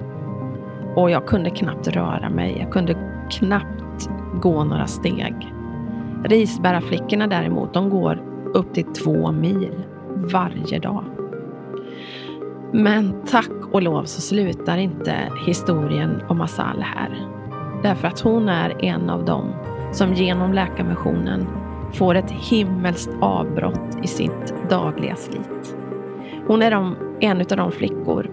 Och 0.96 1.12
jag 1.12 1.27
kunde 1.27 1.50
knappt 1.50 1.88
röra 1.88 2.29
mig. 2.29 2.58
Jag 2.60 2.72
kunde 2.72 2.96
knappt 3.32 4.10
gå 4.41 4.63
några 4.63 4.88
steg. 4.88 5.53
Risbärarflickorna 6.24 7.27
däremot, 7.27 7.74
de 7.74 7.89
går 7.89 8.22
upp 8.53 8.74
till 8.74 8.86
två 8.86 9.32
mil 9.32 9.84
varje 10.15 10.79
dag. 10.79 11.03
Men 12.72 13.13
tack 13.25 13.51
och 13.72 13.82
lov 13.82 14.03
så 14.03 14.22
slutar 14.22 14.77
inte 14.77 15.15
historien 15.46 16.22
om 16.29 16.41
Asal 16.41 16.82
här. 16.82 17.27
Därför 17.84 18.08
att 18.08 18.20
hon 18.20 18.50
är 18.50 18.86
en 18.86 19.10
av 19.10 19.25
dem 19.25 19.53
som 19.91 20.13
genom 20.13 20.53
Läkarmissionen 20.53 21.48
får 21.93 22.15
ett 22.15 22.31
himmelskt 22.31 23.12
avbrott 23.21 23.97
i 24.03 24.07
sitt 24.07 24.69
dagliga 24.69 25.15
slit. 25.15 25.75
Hon 26.47 26.62
är 26.62 26.71
de, 26.71 26.95
en 27.19 27.41
av 27.41 27.57
de 27.57 27.71
flickor 27.71 28.29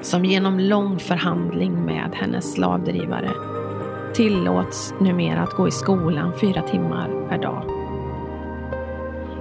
som 0.00 0.24
genom 0.24 0.60
lång 0.60 0.98
förhandling 0.98 1.84
med 1.84 2.10
hennes 2.14 2.52
slavdrivare 2.52 3.30
tillåts 4.14 4.94
numera 5.00 5.42
att 5.42 5.52
gå 5.52 5.68
i 5.68 5.70
skolan 5.70 6.32
fyra 6.40 6.62
timmar 6.62 7.28
per 7.28 7.38
dag. 7.38 7.62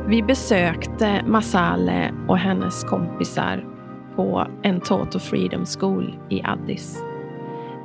Vi 0.07 0.24
besökte 0.24 1.24
Masale 1.27 2.12
och 2.27 2.38
hennes 2.38 2.83
kompisar 2.83 3.65
på 4.15 4.47
en 4.62 4.81
Toto 4.81 5.19
Freedom 5.19 5.65
School 5.65 6.19
i 6.29 6.41
Addis. 6.43 7.03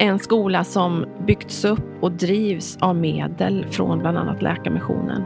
En 0.02 0.18
skola 0.18 0.64
som 0.64 1.06
byggts 1.26 1.64
upp 1.64 2.02
och 2.02 2.12
drivs 2.12 2.78
av 2.80 2.96
medel 2.96 3.66
från 3.70 3.98
bland 3.98 4.18
annat 4.18 4.42
Läkarmissionen 4.42 5.22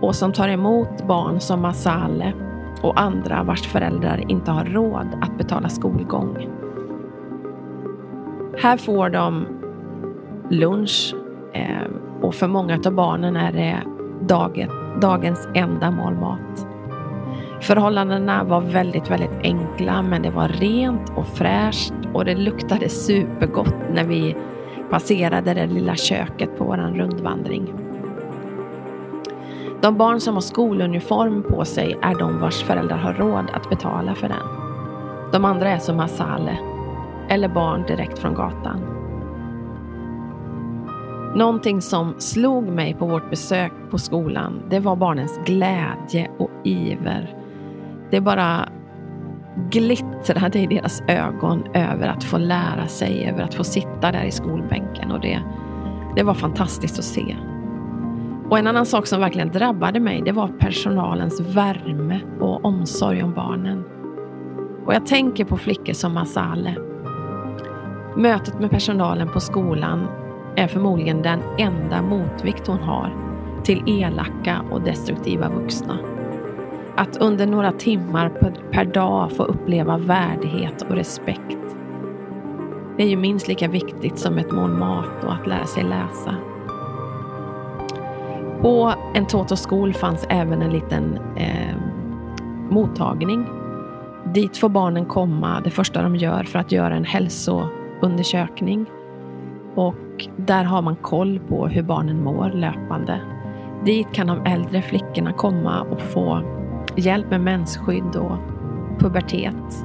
och 0.00 0.14
som 0.14 0.32
tar 0.32 0.48
emot 0.48 1.06
barn 1.06 1.40
som 1.40 1.62
Masale 1.62 2.32
och 2.82 3.00
andra 3.00 3.42
vars 3.42 3.66
föräldrar 3.66 4.30
inte 4.30 4.50
har 4.50 4.64
råd 4.64 5.06
att 5.20 5.38
betala 5.38 5.68
skolgång. 5.68 6.48
Här 8.58 8.76
får 8.76 9.10
de 9.10 9.46
lunch 10.50 11.14
eh, 11.52 11.90
och 12.22 12.34
för 12.34 12.48
många 12.48 12.78
av 12.86 12.92
barnen 12.92 13.36
är 13.36 13.52
det 13.52 13.82
dagens 15.00 15.48
enda 15.54 15.90
mål 15.90 16.14
mat. 16.14 16.75
Förhållandena 17.60 18.44
var 18.44 18.60
väldigt, 18.60 19.10
väldigt 19.10 19.38
enkla, 19.42 20.02
men 20.02 20.22
det 20.22 20.30
var 20.30 20.48
rent 20.48 21.12
och 21.16 21.26
fräscht 21.26 21.92
och 22.12 22.24
det 22.24 22.34
luktade 22.34 22.88
supergott 22.88 23.74
när 23.92 24.04
vi 24.04 24.36
passerade 24.90 25.54
det 25.54 25.66
lilla 25.66 25.96
köket 25.96 26.58
på 26.58 26.64
vår 26.64 26.76
rundvandring. 26.76 27.72
De 29.80 29.96
barn 29.96 30.20
som 30.20 30.34
har 30.34 30.40
skoluniform 30.40 31.42
på 31.42 31.64
sig 31.64 31.98
är 32.02 32.14
de 32.14 32.40
vars 32.40 32.62
föräldrar 32.62 32.96
har 32.96 33.12
råd 33.12 33.44
att 33.52 33.70
betala 33.70 34.14
för 34.14 34.28
den. 34.28 34.46
De 35.32 35.44
andra 35.44 35.68
är 35.68 35.78
som 35.78 36.00
Asale, 36.00 36.58
eller 37.28 37.48
barn 37.48 37.84
direkt 37.86 38.18
från 38.18 38.34
gatan. 38.34 38.80
Någonting 41.34 41.82
som 41.82 42.14
slog 42.18 42.68
mig 42.68 42.94
på 42.94 43.06
vårt 43.06 43.30
besök 43.30 43.72
på 43.90 43.98
skolan, 43.98 44.62
det 44.70 44.80
var 44.80 44.96
barnens 44.96 45.40
glädje 45.46 46.30
och 46.38 46.50
iver. 46.64 47.35
Det 48.10 48.20
bara 48.20 48.68
glittrade 49.70 50.58
i 50.58 50.66
deras 50.66 51.02
ögon 51.08 51.64
över 51.74 52.08
att 52.08 52.24
få 52.24 52.38
lära 52.38 52.86
sig, 52.86 53.28
över 53.28 53.42
att 53.42 53.54
få 53.54 53.64
sitta 53.64 54.12
där 54.12 54.24
i 54.24 54.30
skolbänken 54.30 55.10
och 55.10 55.20
det, 55.20 55.40
det 56.16 56.22
var 56.22 56.34
fantastiskt 56.34 56.98
att 56.98 57.04
se. 57.04 57.36
Och 58.50 58.58
en 58.58 58.66
annan 58.66 58.86
sak 58.86 59.06
som 59.06 59.20
verkligen 59.20 59.48
drabbade 59.48 60.00
mig, 60.00 60.22
det 60.24 60.32
var 60.32 60.48
personalens 60.48 61.40
värme 61.40 62.20
och 62.40 62.64
omsorg 62.64 63.22
om 63.22 63.32
barnen. 63.32 63.84
Och 64.86 64.94
jag 64.94 65.06
tänker 65.06 65.44
på 65.44 65.56
flickor 65.56 65.92
som 65.92 66.14
Masale. 66.14 66.74
Mötet 68.16 68.60
med 68.60 68.70
personalen 68.70 69.28
på 69.28 69.40
skolan 69.40 70.06
är 70.56 70.66
förmodligen 70.66 71.22
den 71.22 71.40
enda 71.58 72.02
motvikt 72.02 72.66
hon 72.66 72.78
har 72.78 73.14
till 73.64 73.82
elaka 73.86 74.60
och 74.70 74.82
destruktiva 74.82 75.48
vuxna. 75.48 75.98
Att 76.96 77.16
under 77.16 77.46
några 77.46 77.72
timmar 77.72 78.28
per 78.72 78.84
dag 78.84 79.32
få 79.32 79.42
uppleva 79.42 79.98
värdighet 79.98 80.82
och 80.82 80.96
respekt. 80.96 81.58
Det 82.96 83.02
är 83.02 83.08
ju 83.08 83.16
minst 83.16 83.48
lika 83.48 83.68
viktigt 83.68 84.18
som 84.18 84.38
ett 84.38 84.52
mål 84.52 84.70
mat 84.70 85.24
och 85.24 85.32
att 85.32 85.46
lära 85.46 85.66
sig 85.66 85.84
läsa. 85.84 86.34
På 88.62 88.94
en 89.14 89.26
Toto 89.26 89.56
School 89.68 89.94
fanns 89.94 90.26
även 90.28 90.62
en 90.62 90.72
liten 90.72 91.18
eh, 91.36 91.76
mottagning. 92.70 93.46
Dit 94.34 94.56
får 94.56 94.68
barnen 94.68 95.06
komma 95.06 95.60
det 95.64 95.70
första 95.70 96.02
de 96.02 96.16
gör 96.16 96.44
för 96.44 96.58
att 96.58 96.72
göra 96.72 96.96
en 96.96 97.04
hälsoundersökning. 97.04 98.86
Och 99.74 100.28
där 100.36 100.64
har 100.64 100.82
man 100.82 100.96
koll 100.96 101.40
på 101.48 101.66
hur 101.66 101.82
barnen 101.82 102.24
mår 102.24 102.50
löpande. 102.50 103.20
Dit 103.84 104.12
kan 104.12 104.26
de 104.26 104.46
äldre 104.46 104.82
flickorna 104.82 105.32
komma 105.32 105.82
och 105.82 106.00
få 106.00 106.55
hjälp 106.96 107.30
med 107.30 107.40
mensskydd 107.40 108.16
och 108.16 108.38
pubertet. 108.98 109.84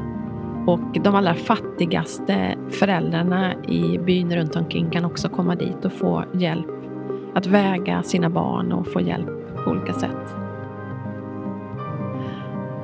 Och 0.68 1.02
de 1.04 1.16
allra 1.16 1.34
fattigaste 1.34 2.56
föräldrarna 2.70 3.54
i 3.68 3.98
byn 3.98 4.36
runt 4.36 4.56
omkring 4.56 4.90
kan 4.90 5.06
också 5.06 5.30
komma 5.30 5.56
dit 5.56 5.86
och 5.86 5.94
få 5.94 6.24
hjälp 6.34 6.68
att 7.36 7.46
väga 7.46 8.04
sina 8.04 8.30
barn 8.30 8.72
och 8.72 8.88
få 8.88 9.02
hjälp 9.02 9.56
på 9.66 9.72
olika 9.72 9.94
sätt. 9.94 10.36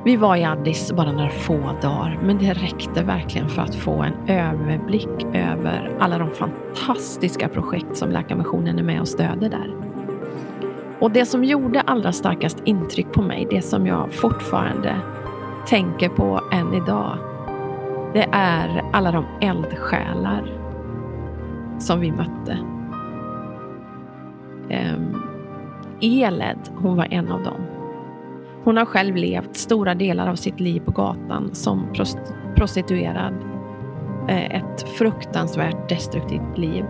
Vi 0.04 0.16
var 0.16 0.36
i 0.36 0.44
Addis 0.44 0.92
bara 0.92 1.12
några 1.12 1.30
få 1.30 1.58
dagar, 1.82 2.20
men 2.22 2.38
det 2.38 2.52
räckte 2.52 3.02
verkligen 3.02 3.48
för 3.48 3.62
att 3.62 3.74
få 3.74 4.02
en 4.02 4.28
överblick 4.28 5.24
över 5.34 5.96
alla 6.00 6.18
de 6.18 6.30
fantastiska 6.30 7.48
projekt 7.48 7.96
som 7.96 8.10
Läkarmissionen 8.10 8.78
är 8.78 8.82
med 8.82 9.00
och 9.00 9.08
stöder 9.08 9.50
där. 9.50 9.87
Och 11.00 11.10
det 11.10 11.26
som 11.26 11.44
gjorde 11.44 11.80
allra 11.80 12.12
starkast 12.12 12.62
intryck 12.64 13.12
på 13.12 13.22
mig, 13.22 13.46
det 13.50 13.62
som 13.62 13.86
jag 13.86 14.12
fortfarande 14.12 15.00
tänker 15.66 16.08
på 16.08 16.40
än 16.52 16.74
idag, 16.74 17.18
det 18.12 18.28
är 18.32 18.84
alla 18.92 19.12
de 19.12 19.24
eldsjälar 19.40 20.52
som 21.78 22.00
vi 22.00 22.12
mötte. 22.12 22.58
Um, 24.70 25.22
Eled, 26.00 26.58
hon 26.76 26.96
var 26.96 27.06
en 27.10 27.32
av 27.32 27.42
dem. 27.42 27.66
Hon 28.64 28.76
har 28.76 28.84
själv 28.84 29.16
levt 29.16 29.56
stora 29.56 29.94
delar 29.94 30.28
av 30.28 30.34
sitt 30.34 30.60
liv 30.60 30.80
på 30.80 30.90
gatan 30.90 31.54
som 31.54 31.86
prostituerad. 32.56 33.34
Eh, 34.28 34.56
ett 34.56 34.88
fruktansvärt 34.88 35.88
destruktivt 35.88 36.58
liv. 36.58 36.84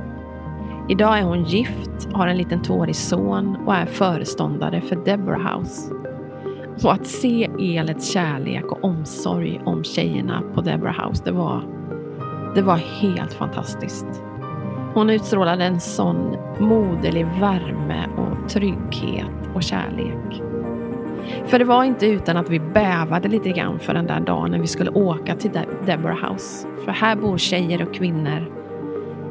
Idag 0.91 1.19
är 1.19 1.23
hon 1.23 1.45
gift, 1.45 2.09
har 2.13 2.27
en 2.27 2.37
liten 2.37 2.63
tvåårig 2.63 2.97
son 2.97 3.57
och 3.67 3.75
är 3.75 3.87
föreståndare 3.87 4.81
för 4.81 4.97
Deborah 4.97 5.59
House. 5.59 5.93
Och 6.85 6.93
att 6.93 7.07
se 7.07 7.49
Elets 7.61 8.13
kärlek 8.13 8.65
och 8.65 8.85
omsorg 8.85 9.61
om 9.65 9.85
tjejerna 9.85 10.43
på 10.55 10.61
Deborah 10.61 11.09
House, 11.09 11.25
det 11.25 11.33
var, 11.33 11.63
det 12.55 12.63
var 12.63 12.77
helt 12.77 13.33
fantastiskt. 13.33 14.07
Hon 14.95 15.11
utstrålade 15.11 15.65
en 15.65 15.81
sån 15.81 16.37
moderlig 16.59 17.27
värme 17.41 18.07
och 18.17 18.49
trygghet 18.49 19.49
och 19.55 19.63
kärlek. 19.63 20.43
För 21.47 21.59
det 21.59 21.65
var 21.65 21.85
inte 21.85 22.07
utan 22.07 22.37
att 22.37 22.51
vi 22.51 22.61
bävade 22.61 23.29
lite 23.29 23.51
grann 23.51 23.79
för 23.79 23.95
den 23.95 24.07
där 24.07 24.21
dagen 24.21 24.51
när 24.51 24.59
vi 24.59 24.67
skulle 24.67 24.91
åka 24.91 25.35
till 25.35 25.51
Deborah 25.87 26.33
House. 26.33 26.69
För 26.85 26.93
här 26.93 27.17
bor 27.17 27.39
tjejer 27.39 27.83
och 27.83 27.95
kvinnor 27.95 28.53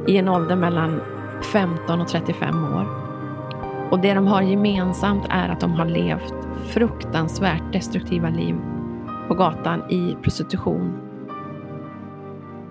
i 0.07 0.17
en 0.17 0.27
ålder 0.27 0.55
mellan 0.55 1.01
15 1.46 2.01
och 2.01 2.08
35 2.08 2.63
år. 2.63 2.88
Och 3.91 4.00
det 4.00 4.13
de 4.13 4.27
har 4.27 4.41
gemensamt 4.41 5.25
är 5.29 5.50
att 5.50 5.60
de 5.60 5.72
har 5.72 5.86
levt 5.86 6.34
fruktansvärt 6.67 7.74
destruktiva 7.74 8.29
liv 8.29 8.56
på 9.27 9.34
gatan 9.34 9.92
i 9.92 10.18
prostitution 10.22 11.07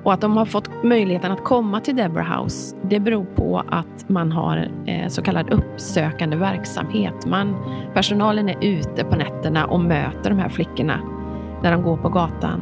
och 0.07 0.13
att 0.13 0.21
de 0.21 0.37
har 0.37 0.45
fått 0.45 0.71
möjligheten 0.85 1.33
att 1.33 1.45
komma 1.45 1.81
till 1.81 1.97
Deborah 1.97 2.43
House, 2.43 2.77
det 2.83 3.01
beror 3.01 3.25
på 3.25 3.63
att 3.69 4.09
man 4.09 4.33
har 4.33 4.71
eh, 4.87 5.09
så 5.09 5.23
kallad 5.23 5.51
uppsökande 5.51 6.37
verksamhet. 6.37 7.27
Man, 7.27 7.57
personalen 7.95 8.49
är 8.49 8.65
ute 8.65 9.05
på 9.05 9.17
nätterna 9.17 9.67
och 9.67 9.81
möter 9.81 10.31
de 10.31 10.39
här 10.39 10.49
flickorna 10.49 11.01
när 11.63 11.73
de 11.73 11.83
går 11.83 11.97
på 11.97 12.09
gatan. 12.09 12.61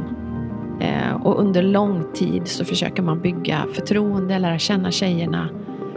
Eh, 0.80 1.14
och 1.22 1.40
under 1.40 1.62
lång 1.62 2.04
tid 2.14 2.48
så 2.48 2.64
försöker 2.64 3.02
man 3.02 3.20
bygga 3.20 3.64
förtroende, 3.72 4.38
lära 4.38 4.58
känna 4.58 4.90
tjejerna 4.90 5.48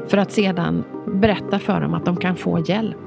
för 0.08 0.18
att 0.18 0.32
sedan 0.32 0.84
berätta 1.08 1.60
för 1.60 1.82
dem 1.82 1.94
att 1.94 2.06
de 2.06 2.16
kan 2.16 2.36
få 2.36 2.60
hjälp. 2.60 2.98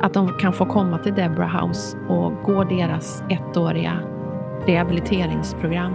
Att 0.00 0.14
de 0.14 0.28
kan 0.28 0.52
få 0.52 0.66
komma 0.66 0.98
till 0.98 1.14
Deborah 1.14 1.66
House 1.66 1.98
och 2.08 2.32
gå 2.44 2.64
deras 2.64 3.22
ettåriga 3.28 4.00
rehabiliteringsprogram. 4.66 5.92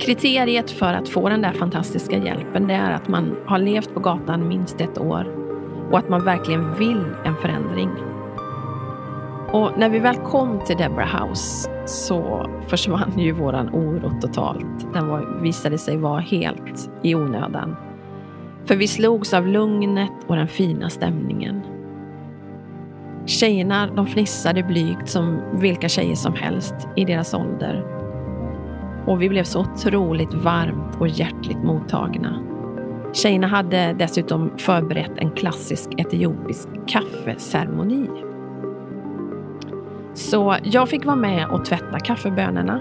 Kriteriet 0.00 0.70
för 0.70 0.92
att 0.92 1.08
få 1.08 1.28
den 1.28 1.42
där 1.42 1.52
fantastiska 1.52 2.16
hjälpen 2.16 2.66
det 2.66 2.74
är 2.74 2.90
att 2.90 3.08
man 3.08 3.36
har 3.46 3.58
levt 3.58 3.94
på 3.94 4.00
gatan 4.00 4.48
minst 4.48 4.80
ett 4.80 4.98
år 4.98 5.26
och 5.90 5.98
att 5.98 6.08
man 6.08 6.24
verkligen 6.24 6.74
vill 6.74 7.04
en 7.24 7.36
förändring. 7.36 7.90
Och 9.52 9.78
när 9.78 9.88
vi 9.88 9.98
väl 9.98 10.16
kom 10.16 10.60
till 10.64 10.76
Deborah 10.76 11.26
House 11.26 11.70
så 11.84 12.50
försvann 12.68 13.18
ju 13.18 13.32
våran 13.32 13.68
oro 13.68 14.20
totalt. 14.20 14.92
Den 14.94 15.08
var, 15.08 15.40
visade 15.42 15.78
sig 15.78 15.96
vara 15.96 16.20
helt 16.20 16.90
i 17.02 17.14
onödan. 17.14 17.76
För 18.64 18.76
vi 18.76 18.88
slogs 18.88 19.34
av 19.34 19.46
lugnet 19.46 20.12
och 20.26 20.36
den 20.36 20.48
fina 20.48 20.90
stämningen. 20.90 21.62
Tjejerna 23.26 23.86
de 23.86 24.06
fnissade 24.06 24.62
blygt 24.62 25.08
som 25.08 25.40
vilka 25.52 25.88
tjejer 25.88 26.14
som 26.14 26.34
helst 26.34 26.74
i 26.96 27.04
deras 27.04 27.34
ålder 27.34 27.96
och 29.06 29.22
vi 29.22 29.28
blev 29.28 29.44
så 29.44 29.60
otroligt 29.60 30.34
varmt 30.34 30.96
och 31.00 31.08
hjärtligt 31.08 31.62
mottagna. 31.64 32.42
Tjejerna 33.12 33.46
hade 33.46 33.92
dessutom 33.92 34.58
förberett 34.58 35.12
en 35.16 35.30
klassisk 35.30 35.90
etiopisk 35.96 36.68
kaffeceremoni. 36.86 38.08
Så 40.16 40.56
jag 40.62 40.88
fick 40.88 41.04
vara 41.04 41.16
med 41.16 41.48
och 41.48 41.64
tvätta 41.64 41.98
kaffebönorna, 41.98 42.80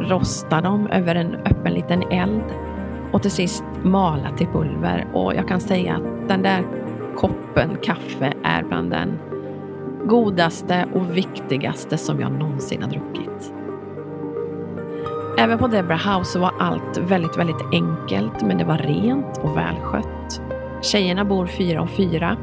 rosta 0.00 0.60
dem 0.60 0.86
över 0.86 1.14
en 1.14 1.34
öppen 1.34 1.74
liten 1.74 2.02
eld 2.02 2.44
och 3.12 3.22
till 3.22 3.30
sist 3.30 3.64
mala 3.82 4.30
till 4.36 4.46
pulver. 4.46 5.06
Och 5.12 5.34
jag 5.34 5.48
kan 5.48 5.60
säga 5.60 5.94
att 5.94 6.28
den 6.28 6.42
där 6.42 6.62
koppen 7.16 7.76
kaffe 7.82 8.32
är 8.44 8.62
bland 8.62 8.90
den 8.90 9.18
godaste 10.04 10.86
och 10.94 11.16
viktigaste 11.16 11.98
som 11.98 12.20
jag 12.20 12.32
någonsin 12.32 12.82
har 12.82 12.90
druckit. 12.90 13.52
Även 15.38 15.58
på 15.58 15.66
Debra 15.66 15.96
House 15.96 16.32
så 16.32 16.38
var 16.40 16.54
allt 16.58 16.98
väldigt, 16.98 17.38
väldigt 17.38 17.64
enkelt, 17.72 18.42
men 18.42 18.58
det 18.58 18.64
var 18.64 18.78
rent 18.78 19.38
och 19.38 19.56
välskött. 19.56 20.40
Tjejerna 20.82 21.24
bor 21.24 21.46
fyra 21.46 21.82
och 21.82 21.90
fyra 21.90 22.36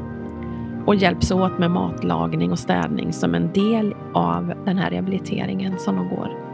och 0.86 0.94
hjälps 0.94 1.30
åt 1.30 1.58
med 1.58 1.70
matlagning 1.70 2.52
och 2.52 2.58
städning 2.58 3.12
som 3.12 3.34
en 3.34 3.52
del 3.52 3.94
av 4.14 4.52
den 4.64 4.78
här 4.78 4.90
rehabiliteringen 4.90 5.78
som 5.78 5.96
de 5.96 6.08
går. 6.08 6.44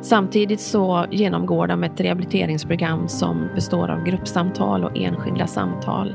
Samtidigt 0.00 0.60
så 0.60 1.06
genomgår 1.10 1.66
de 1.66 1.84
ett 1.84 2.00
rehabiliteringsprogram 2.00 3.08
som 3.08 3.48
består 3.54 3.90
av 3.90 4.04
gruppsamtal 4.04 4.84
och 4.84 4.98
enskilda 4.98 5.46
samtal. 5.46 6.14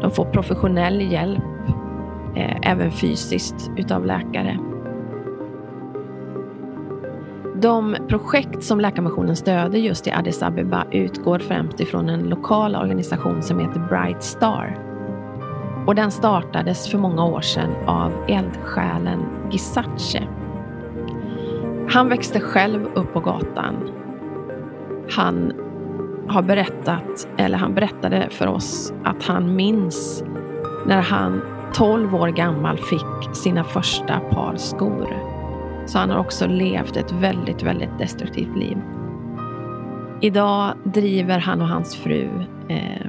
De 0.00 0.10
får 0.10 0.24
professionell 0.24 1.12
hjälp, 1.12 1.44
eh, 2.36 2.70
även 2.70 2.92
fysiskt, 2.92 3.70
utav 3.76 4.06
läkare. 4.06 4.58
De 7.60 7.96
projekt 8.08 8.62
som 8.62 8.80
Läkarmissionen 8.80 9.36
stöder 9.36 9.78
just 9.78 10.06
i 10.06 10.10
Addis 10.10 10.42
Abeba 10.42 10.84
utgår 10.92 11.38
främst 11.38 11.80
ifrån 11.80 12.08
en 12.08 12.28
lokal 12.28 12.76
organisation 12.76 13.42
som 13.42 13.58
heter 13.58 13.80
Bright 13.80 14.22
Star. 14.22 14.87
Och 15.88 15.94
den 15.94 16.10
startades 16.10 16.90
för 16.90 16.98
många 16.98 17.24
år 17.24 17.40
sedan 17.40 17.70
av 17.86 18.12
eldsjälen 18.28 19.20
Gisace. 19.50 20.28
Han 21.90 22.08
växte 22.08 22.40
själv 22.40 22.86
upp 22.94 23.12
på 23.12 23.20
gatan. 23.20 23.90
Han 25.10 25.52
har 26.28 26.42
berättat, 26.42 27.28
eller 27.36 27.58
han 27.58 27.74
berättade 27.74 28.28
för 28.30 28.46
oss 28.46 28.92
att 29.04 29.22
han 29.22 29.56
minns 29.56 30.24
när 30.86 31.02
han 31.02 31.42
12 31.74 32.14
år 32.14 32.28
gammal 32.28 32.78
fick 32.78 33.36
sina 33.36 33.64
första 33.64 34.20
par 34.20 34.56
skor. 34.56 35.08
Så 35.86 35.98
han 35.98 36.10
har 36.10 36.18
också 36.18 36.46
levt 36.46 36.96
ett 36.96 37.12
väldigt, 37.12 37.62
väldigt 37.62 37.98
destruktivt 37.98 38.56
liv. 38.56 38.78
Idag 40.20 40.72
driver 40.84 41.38
han 41.38 41.62
och 41.62 41.68
hans 41.68 41.96
fru 41.96 42.28
eh, 42.68 43.06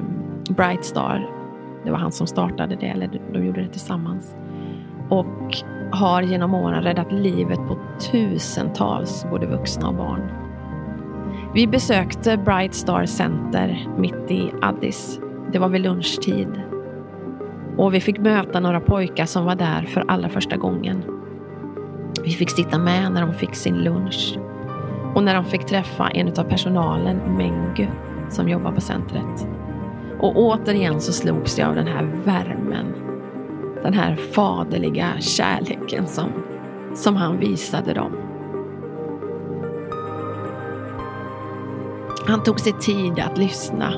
Bright 0.50 0.86
Star. 0.86 1.39
Det 1.84 1.92
var 1.92 1.98
han 1.98 2.12
som 2.12 2.28
startade 2.28 2.76
det, 2.76 2.86
eller 2.86 3.20
de 3.34 3.46
gjorde 3.46 3.62
det 3.62 3.68
tillsammans. 3.68 4.36
Och 5.10 5.56
har 5.92 6.22
genom 6.22 6.54
åren 6.54 6.84
räddat 6.84 7.12
livet 7.12 7.60
på 7.68 7.78
tusentals 8.12 9.26
både 9.32 9.48
vuxna 9.48 9.88
och 9.88 9.96
barn. 9.96 10.32
Vi 11.54 11.68
besökte 11.68 12.38
Bright 12.38 12.74
Star 12.74 13.06
Center 13.06 13.88
mitt 13.98 14.32
i 14.32 14.52
Addis. 14.62 15.20
Det 15.52 15.60
var 15.60 15.70
vid 15.70 15.82
lunchtid. 15.82 16.62
Och 17.78 17.94
vi 17.94 18.02
fick 18.02 18.20
möta 18.20 18.60
några 18.60 18.80
pojkar 18.80 19.26
som 19.26 19.46
var 19.46 19.56
där 19.56 19.82
för 19.82 20.04
allra 20.08 20.30
första 20.30 20.58
gången. 20.58 21.04
Vi 22.24 22.32
fick 22.32 22.50
sitta 22.50 22.78
med 22.78 23.12
när 23.12 23.22
de 23.22 23.34
fick 23.34 23.56
sin 23.56 23.76
lunch 23.76 24.40
och 25.16 25.24
när 25.24 25.36
de 25.36 25.46
fick 25.46 25.66
träffa 25.66 26.10
en 26.10 26.28
av 26.28 26.44
personalen, 26.44 27.18
Mengu, 27.38 27.88
som 28.30 28.50
jobbar 28.50 28.72
på 28.72 28.82
centret. 28.82 29.48
Och 30.20 30.36
återigen 30.36 31.02
så 31.02 31.14
slogs 31.14 31.60
jag 31.60 31.70
av 31.70 31.76
den 31.76 31.88
här 31.88 32.04
värmen. 32.26 32.94
Den 33.84 33.94
här 33.94 34.16
faderliga 34.16 35.14
kärleken 35.20 36.08
som, 36.08 36.30
som 36.96 37.16
han 37.16 37.40
visade 37.40 37.94
dem. 37.94 38.12
Han 42.28 42.44
tog 42.44 42.60
sig 42.60 42.74
tid 42.74 43.20
att 43.20 43.38
lyssna. 43.38 43.94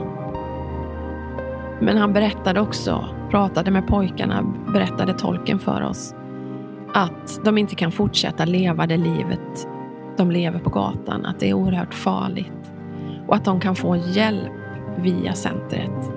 Men 1.79 1.97
han 1.97 2.13
berättade 2.13 2.61
också, 2.61 3.05
pratade 3.29 3.71
med 3.71 3.87
pojkarna, 3.87 4.53
berättade 4.73 5.13
tolken 5.13 5.59
för 5.59 5.81
oss 5.81 6.15
att 6.93 7.39
de 7.43 7.57
inte 7.57 7.75
kan 7.75 7.91
fortsätta 7.91 8.45
leva 8.45 8.87
det 8.87 8.97
livet 8.97 9.67
de 10.17 10.31
lever 10.31 10.59
på 10.59 10.69
gatan, 10.69 11.25
att 11.25 11.39
det 11.39 11.49
är 11.49 11.53
oerhört 11.53 11.93
farligt 11.93 12.71
och 13.27 13.35
att 13.35 13.45
de 13.45 13.59
kan 13.59 13.75
få 13.75 13.95
hjälp 13.95 14.60
via 14.97 15.33
centret. 15.33 16.11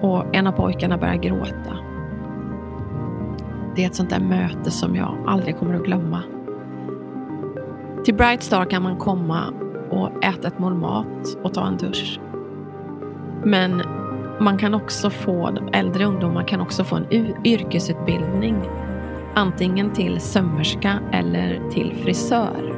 Och 0.00 0.36
en 0.36 0.46
av 0.46 0.52
pojkarna 0.52 0.98
börjar 0.98 1.16
gråta. 1.16 1.76
Det 3.76 3.82
är 3.82 3.86
ett 3.86 3.94
sånt 3.94 4.10
där 4.10 4.20
möte 4.20 4.70
som 4.70 4.96
jag 4.96 5.16
aldrig 5.26 5.58
kommer 5.58 5.74
att 5.74 5.84
glömma. 5.84 6.22
Till 8.04 8.14
Bright 8.14 8.42
Star 8.42 8.64
kan 8.64 8.82
man 8.82 8.96
komma 8.96 9.44
och 9.90 10.24
äta 10.24 10.48
ett 10.48 10.58
mål 10.58 10.74
mat 10.74 11.36
och 11.42 11.54
ta 11.54 11.66
en 11.66 11.76
dusch. 11.76 12.20
Men 13.44 13.82
man 14.40 14.58
kan 14.58 14.74
också 14.74 15.10
få, 15.10 15.58
äldre 15.72 16.04
ungdomar 16.04 16.48
kan 16.48 16.60
också 16.60 16.84
få 16.84 16.96
en 16.96 17.36
yrkesutbildning. 17.44 18.56
Antingen 19.34 19.90
till 19.90 20.20
sömmerska 20.20 20.98
eller 21.12 21.70
till 21.70 21.94
frisör. 22.04 22.74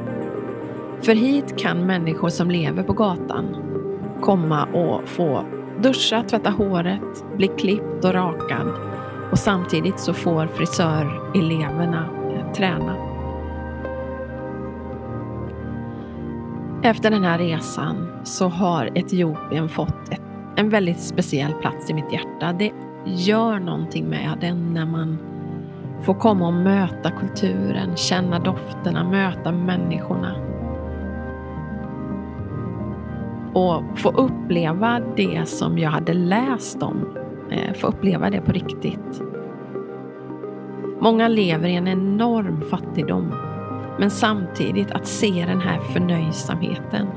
För 1.01 1.15
hit 1.15 1.59
kan 1.59 1.85
människor 1.85 2.29
som 2.29 2.51
lever 2.51 2.83
på 2.83 2.93
gatan 2.93 3.55
komma 4.21 4.65
och 4.65 5.07
få 5.09 5.45
duscha, 5.79 6.23
tvätta 6.23 6.49
håret, 6.49 7.37
bli 7.37 7.47
klippt 7.47 8.05
och 8.05 8.13
rakad 8.13 8.67
och 9.31 9.39
samtidigt 9.39 9.99
så 9.99 10.13
får 10.13 10.47
frisöreleverna 10.47 12.05
eh, 12.35 12.51
träna. 12.51 12.95
Efter 16.83 17.11
den 17.11 17.23
här 17.23 17.37
resan 17.37 18.07
så 18.23 18.47
har 18.47 18.89
Etiopien 18.95 19.69
fått 19.69 20.09
ett, 20.11 20.21
en 20.55 20.69
väldigt 20.69 20.99
speciell 20.99 21.53
plats 21.53 21.89
i 21.89 21.93
mitt 21.93 22.13
hjärta. 22.13 22.53
Det 22.53 22.71
gör 23.05 23.59
någonting 23.59 24.09
med 24.09 24.37
den 24.41 24.73
när 24.73 24.85
man 24.85 25.17
får 26.01 26.13
komma 26.13 26.47
och 26.47 26.53
möta 26.53 27.11
kulturen, 27.11 27.95
känna 27.95 28.39
dofterna, 28.39 29.03
möta 29.03 29.51
människorna. 29.51 30.50
Och 33.53 33.83
få 33.99 34.09
uppleva 34.09 35.01
det 35.15 35.47
som 35.47 35.77
jag 35.77 35.89
hade 35.89 36.13
läst 36.13 36.83
om. 36.83 37.17
Eh, 37.51 37.73
få 37.73 37.87
uppleva 37.87 38.29
det 38.29 38.41
på 38.41 38.51
riktigt. 38.51 39.21
Många 40.99 41.27
lever 41.27 41.67
i 41.67 41.75
en 41.75 41.87
enorm 41.87 42.61
fattigdom 42.61 43.33
men 43.99 44.11
samtidigt 44.11 44.91
att 44.91 45.07
se 45.07 45.45
den 45.47 45.61
här 45.61 45.79
förnöjsamheten. 45.79 47.07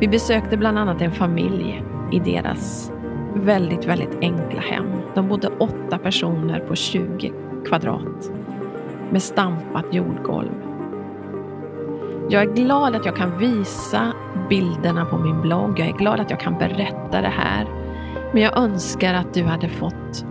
Vi 0.00 0.08
besökte 0.08 0.56
bland 0.56 0.78
annat 0.78 1.02
en 1.02 1.12
familj 1.12 1.82
i 2.12 2.18
deras 2.18 2.92
väldigt, 3.34 3.84
väldigt 3.84 4.18
enkla 4.20 4.60
hem. 4.60 4.86
De 5.14 5.28
bodde 5.28 5.48
åtta 5.48 5.98
personer 5.98 6.60
på 6.60 6.74
20 6.74 7.32
kvadrat 7.66 8.30
med 9.10 9.22
stampat 9.22 9.94
jordgolv. 9.94 10.75
Jag 12.28 12.42
är 12.42 12.54
glad 12.54 12.94
att 12.94 13.06
jag 13.06 13.16
kan 13.16 13.38
visa 13.38 14.12
bilderna 14.48 15.04
på 15.04 15.18
min 15.18 15.40
blogg. 15.40 15.78
Jag 15.78 15.88
är 15.88 15.92
glad 15.92 16.20
att 16.20 16.30
jag 16.30 16.40
kan 16.40 16.58
berätta 16.58 17.20
det 17.20 17.32
här. 17.36 17.66
Men 18.32 18.42
jag 18.42 18.58
önskar 18.58 19.14
att 19.14 19.34
du 19.34 19.42
hade 19.42 19.68
fått 19.68 20.24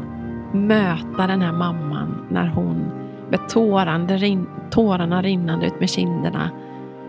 möta 0.54 1.28
den 1.28 1.42
här 1.42 1.52
mamman 1.52 2.28
när 2.30 2.48
hon 2.48 2.92
med 3.30 3.50
tårande, 3.50 4.46
tårarna 4.70 5.22
rinnande 5.22 5.66
ut 5.66 5.80
med 5.80 5.90
kinderna 5.90 6.50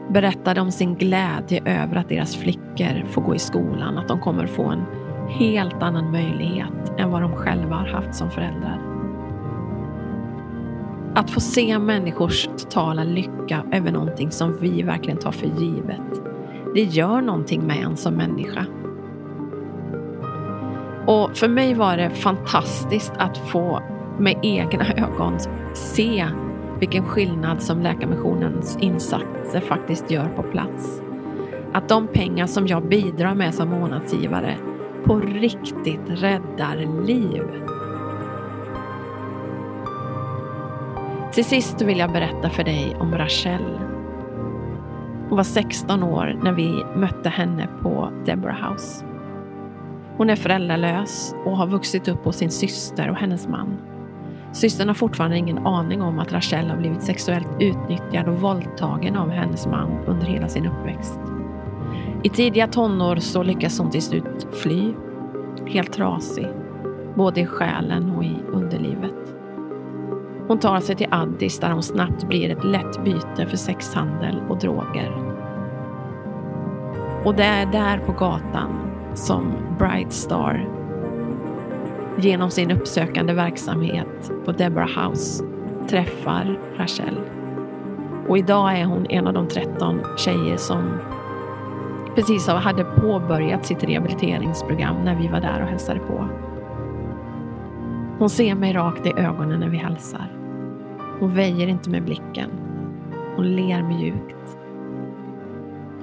berättade 0.09 0.61
om 0.61 0.71
sin 0.71 0.95
glädje 0.95 1.63
över 1.65 1.97
att 1.97 2.09
deras 2.09 2.37
flickor 2.37 3.07
får 3.07 3.23
gå 3.23 3.35
i 3.35 3.39
skolan, 3.39 3.99
att 3.99 4.09
de 4.09 4.21
kommer 4.21 4.47
få 4.47 4.65
en 4.65 4.85
helt 5.29 5.83
annan 5.83 6.11
möjlighet 6.11 6.93
än 6.99 7.11
vad 7.11 7.23
de 7.23 7.33
själva 7.33 7.77
har 7.77 7.87
haft 7.87 8.15
som 8.15 8.31
föräldrar. 8.31 8.86
Att 11.17 11.31
få 11.31 11.41
se 11.41 11.79
människors 11.79 12.49
totala 12.59 13.05
lycka 13.05 13.65
över 13.73 13.93
någonting 13.93 14.31
som 14.31 14.57
vi 14.61 14.83
verkligen 14.83 15.19
tar 15.19 15.33
för 15.33 15.47
givet, 15.47 16.23
det 16.75 16.83
gör 16.83 17.21
någonting 17.21 17.67
med 17.67 17.83
en 17.83 17.97
som 17.97 18.15
människa. 18.15 18.67
Och 21.07 21.37
för 21.37 21.49
mig 21.49 21.75
var 21.75 21.97
det 21.97 22.11
fantastiskt 22.11 23.13
att 23.19 23.39
få 23.39 23.83
med 24.19 24.39
egna 24.43 24.93
ögon 24.97 25.39
se 25.75 26.29
vilken 26.81 27.05
skillnad 27.05 27.63
som 27.63 27.83
Läkarmissionens 27.83 28.79
insatser 28.81 29.61
faktiskt 29.61 30.11
gör 30.11 30.29
på 30.29 30.43
plats. 30.43 31.03
Att 31.73 31.89
de 31.89 32.07
pengar 32.07 32.47
som 32.47 32.67
jag 32.67 32.89
bidrar 32.89 33.35
med 33.35 33.55
som 33.55 33.69
månadsgivare 33.69 34.57
på 35.05 35.19
riktigt 35.19 36.09
räddar 36.09 37.05
liv. 37.07 37.43
Till 41.37 41.45
sist 41.45 41.83
vill 41.83 41.99
jag 41.99 42.13
berätta 42.13 42.51
för 42.51 42.65
dig 42.65 42.97
om 43.01 43.15
Rachel. 43.15 43.63
Hon 45.29 45.37
var 45.37 45.43
16 45.43 46.03
år 46.03 46.41
när 46.43 46.53
vi 46.53 46.85
mötte 46.97 47.29
henne 47.29 47.69
på 47.83 48.11
Deborah 48.27 48.71
House. 48.71 49.05
Hon 50.17 50.31
är 50.31 50.37
föräldralös 50.37 51.35
och 51.45 51.57
har 51.57 51.67
vuxit 51.67 52.09
upp 52.09 52.25
hos 52.25 52.37
sin 52.37 52.51
syster 52.51 53.11
och 53.11 53.17
hennes 53.17 53.49
man. 53.49 53.77
Systern 54.53 54.89
har 54.89 54.95
fortfarande 54.95 55.37
ingen 55.37 55.67
aning 55.67 56.03
om 56.03 56.19
att 56.19 56.33
Rachel 56.33 56.71
har 56.71 56.77
blivit 56.77 57.03
sexuellt 57.03 57.49
utnyttjad 57.61 58.29
och 58.29 58.41
våldtagen 58.41 59.17
av 59.17 59.31
hennes 59.31 59.67
man 59.67 59.99
under 60.07 60.27
hela 60.27 60.49
sin 60.49 60.67
uppväxt. 60.67 61.21
I 62.23 62.29
tidiga 62.29 62.67
tonår 62.67 63.17
så 63.17 63.43
lyckas 63.43 63.79
hon 63.79 63.91
till 63.91 64.03
slut 64.03 64.47
fly, 64.53 64.93
helt 65.67 65.93
trasig, 65.93 66.49
både 67.15 67.41
i 67.41 67.47
själen 67.47 68.11
och 68.11 68.25
i 68.25 68.37
underlivet. 68.53 69.26
Hon 70.49 70.59
tar 70.59 70.81
sig 70.81 70.97
till 70.97 71.07
Addis 71.11 71.59
där 71.59 71.71
hon 71.71 71.83
snabbt 71.83 72.29
blir 72.29 72.51
ett 72.51 72.65
lätt 72.65 73.05
byte 73.05 73.47
för 73.47 73.57
sexhandel 73.57 74.43
och 74.49 74.59
droger. 74.59 75.13
Och 77.25 77.35
det 77.35 77.45
är 77.45 77.67
där 77.67 77.99
på 77.99 78.13
gatan 78.13 78.91
som 79.15 79.53
Bright 79.79 80.13
Star 80.13 80.69
genom 82.19 82.51
sin 82.51 82.71
uppsökande 82.71 83.33
verksamhet 83.33 84.33
på 84.45 84.53
Deborah 84.53 85.09
House 85.09 85.45
träffar 85.89 86.59
Rachel. 86.77 87.21
Och 88.29 88.39
idag 88.39 88.79
är 88.79 88.85
hon 88.85 89.07
en 89.07 89.27
av 89.27 89.33
de 89.33 89.49
13 89.49 90.01
tjejer 90.17 90.57
som 90.57 90.99
precis 92.15 92.49
hade 92.49 92.85
påbörjat 92.85 93.67
sitt 93.67 93.85
rehabiliteringsprogram 93.85 94.97
när 95.05 95.15
vi 95.15 95.29
var 95.29 95.41
där 95.41 95.63
och 95.63 95.69
hälsade 95.69 96.01
på. 96.01 96.29
Hon 98.19 98.31
ser 98.31 98.55
mig 98.55 98.73
rakt 98.73 99.07
i 99.07 99.13
ögonen 99.17 99.61
när 99.61 99.69
vi 99.69 99.77
hälsar. 99.77 100.36
Hon 101.21 101.35
väjer 101.35 101.67
inte 101.67 101.91
med 101.91 102.05
blicken. 102.05 102.51
Hon 103.37 103.57
ler 103.57 103.83
mjukt. 103.83 104.59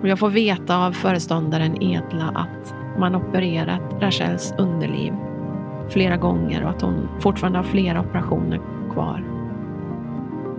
Och 0.02 0.08
jag 0.08 0.20
får 0.20 0.30
veta 0.30 0.78
av 0.78 0.92
föreståndaren 0.92 1.84
Edla 1.84 2.32
att 2.36 2.76
man 3.00 3.16
opererat 3.16 3.82
Rachels 4.02 4.54
underliv 4.58 5.14
flera 5.90 6.18
gånger 6.18 6.64
och 6.64 6.70
att 6.70 6.82
hon 6.82 7.08
fortfarande 7.20 7.60
har 7.60 7.64
flera 7.64 8.00
operationer 8.00 8.62
kvar. 8.94 9.24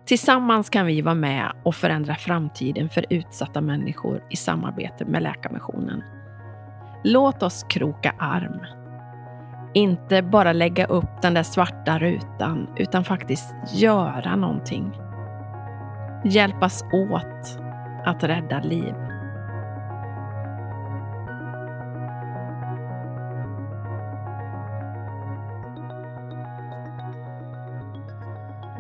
Tillsammans 0.07 0.71
kan 0.71 0.87
vi 0.87 1.03
vara 1.03 1.15
med 1.15 1.53
och 1.63 1.75
förändra 1.75 2.15
framtiden 2.15 2.89
för 2.89 3.07
utsatta 3.11 3.61
människor 3.61 4.23
i 4.31 4.37
samarbete 4.37 5.05
med 5.05 5.23
Läkarmissionen. 5.23 6.03
Låt 7.05 7.43
oss 7.43 7.67
kroka 7.69 8.15
arm. 8.19 8.61
Inte 9.75 10.23
bara 10.23 10.53
lägga 10.53 10.87
upp 10.87 11.23
den 11.23 11.35
där 11.35 11.43
svarta 11.43 11.99
rutan, 11.99 12.69
utan 12.77 13.05
faktiskt 13.05 13.55
göra 13.75 14.37
någonting. 14.37 14.93
Hjälpas 16.25 16.85
åt 16.93 17.59
att 18.05 18.25
rädda 18.25 18.61
liv. 18.61 18.95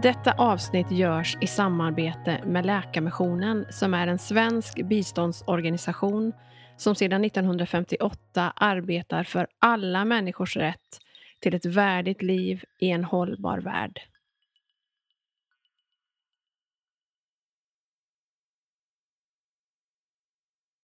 Detta 0.02 0.32
avsnitt 0.32 0.90
görs 0.90 1.37
i 1.40 1.46
samarbete 1.46 2.40
med 2.46 2.66
Läkarmissionen 2.66 3.66
som 3.70 3.94
är 3.94 4.06
en 4.06 4.18
svensk 4.18 4.85
biståndsorganisation 4.85 6.32
som 6.76 6.94
sedan 6.94 7.24
1958 7.24 8.52
arbetar 8.56 9.24
för 9.24 9.46
alla 9.59 10.04
människors 10.04 10.56
rätt 10.56 11.00
till 11.40 11.54
ett 11.54 11.66
värdigt 11.66 12.22
liv 12.22 12.64
i 12.78 12.90
en 12.90 13.04
hållbar 13.04 13.59
värld. 13.59 14.00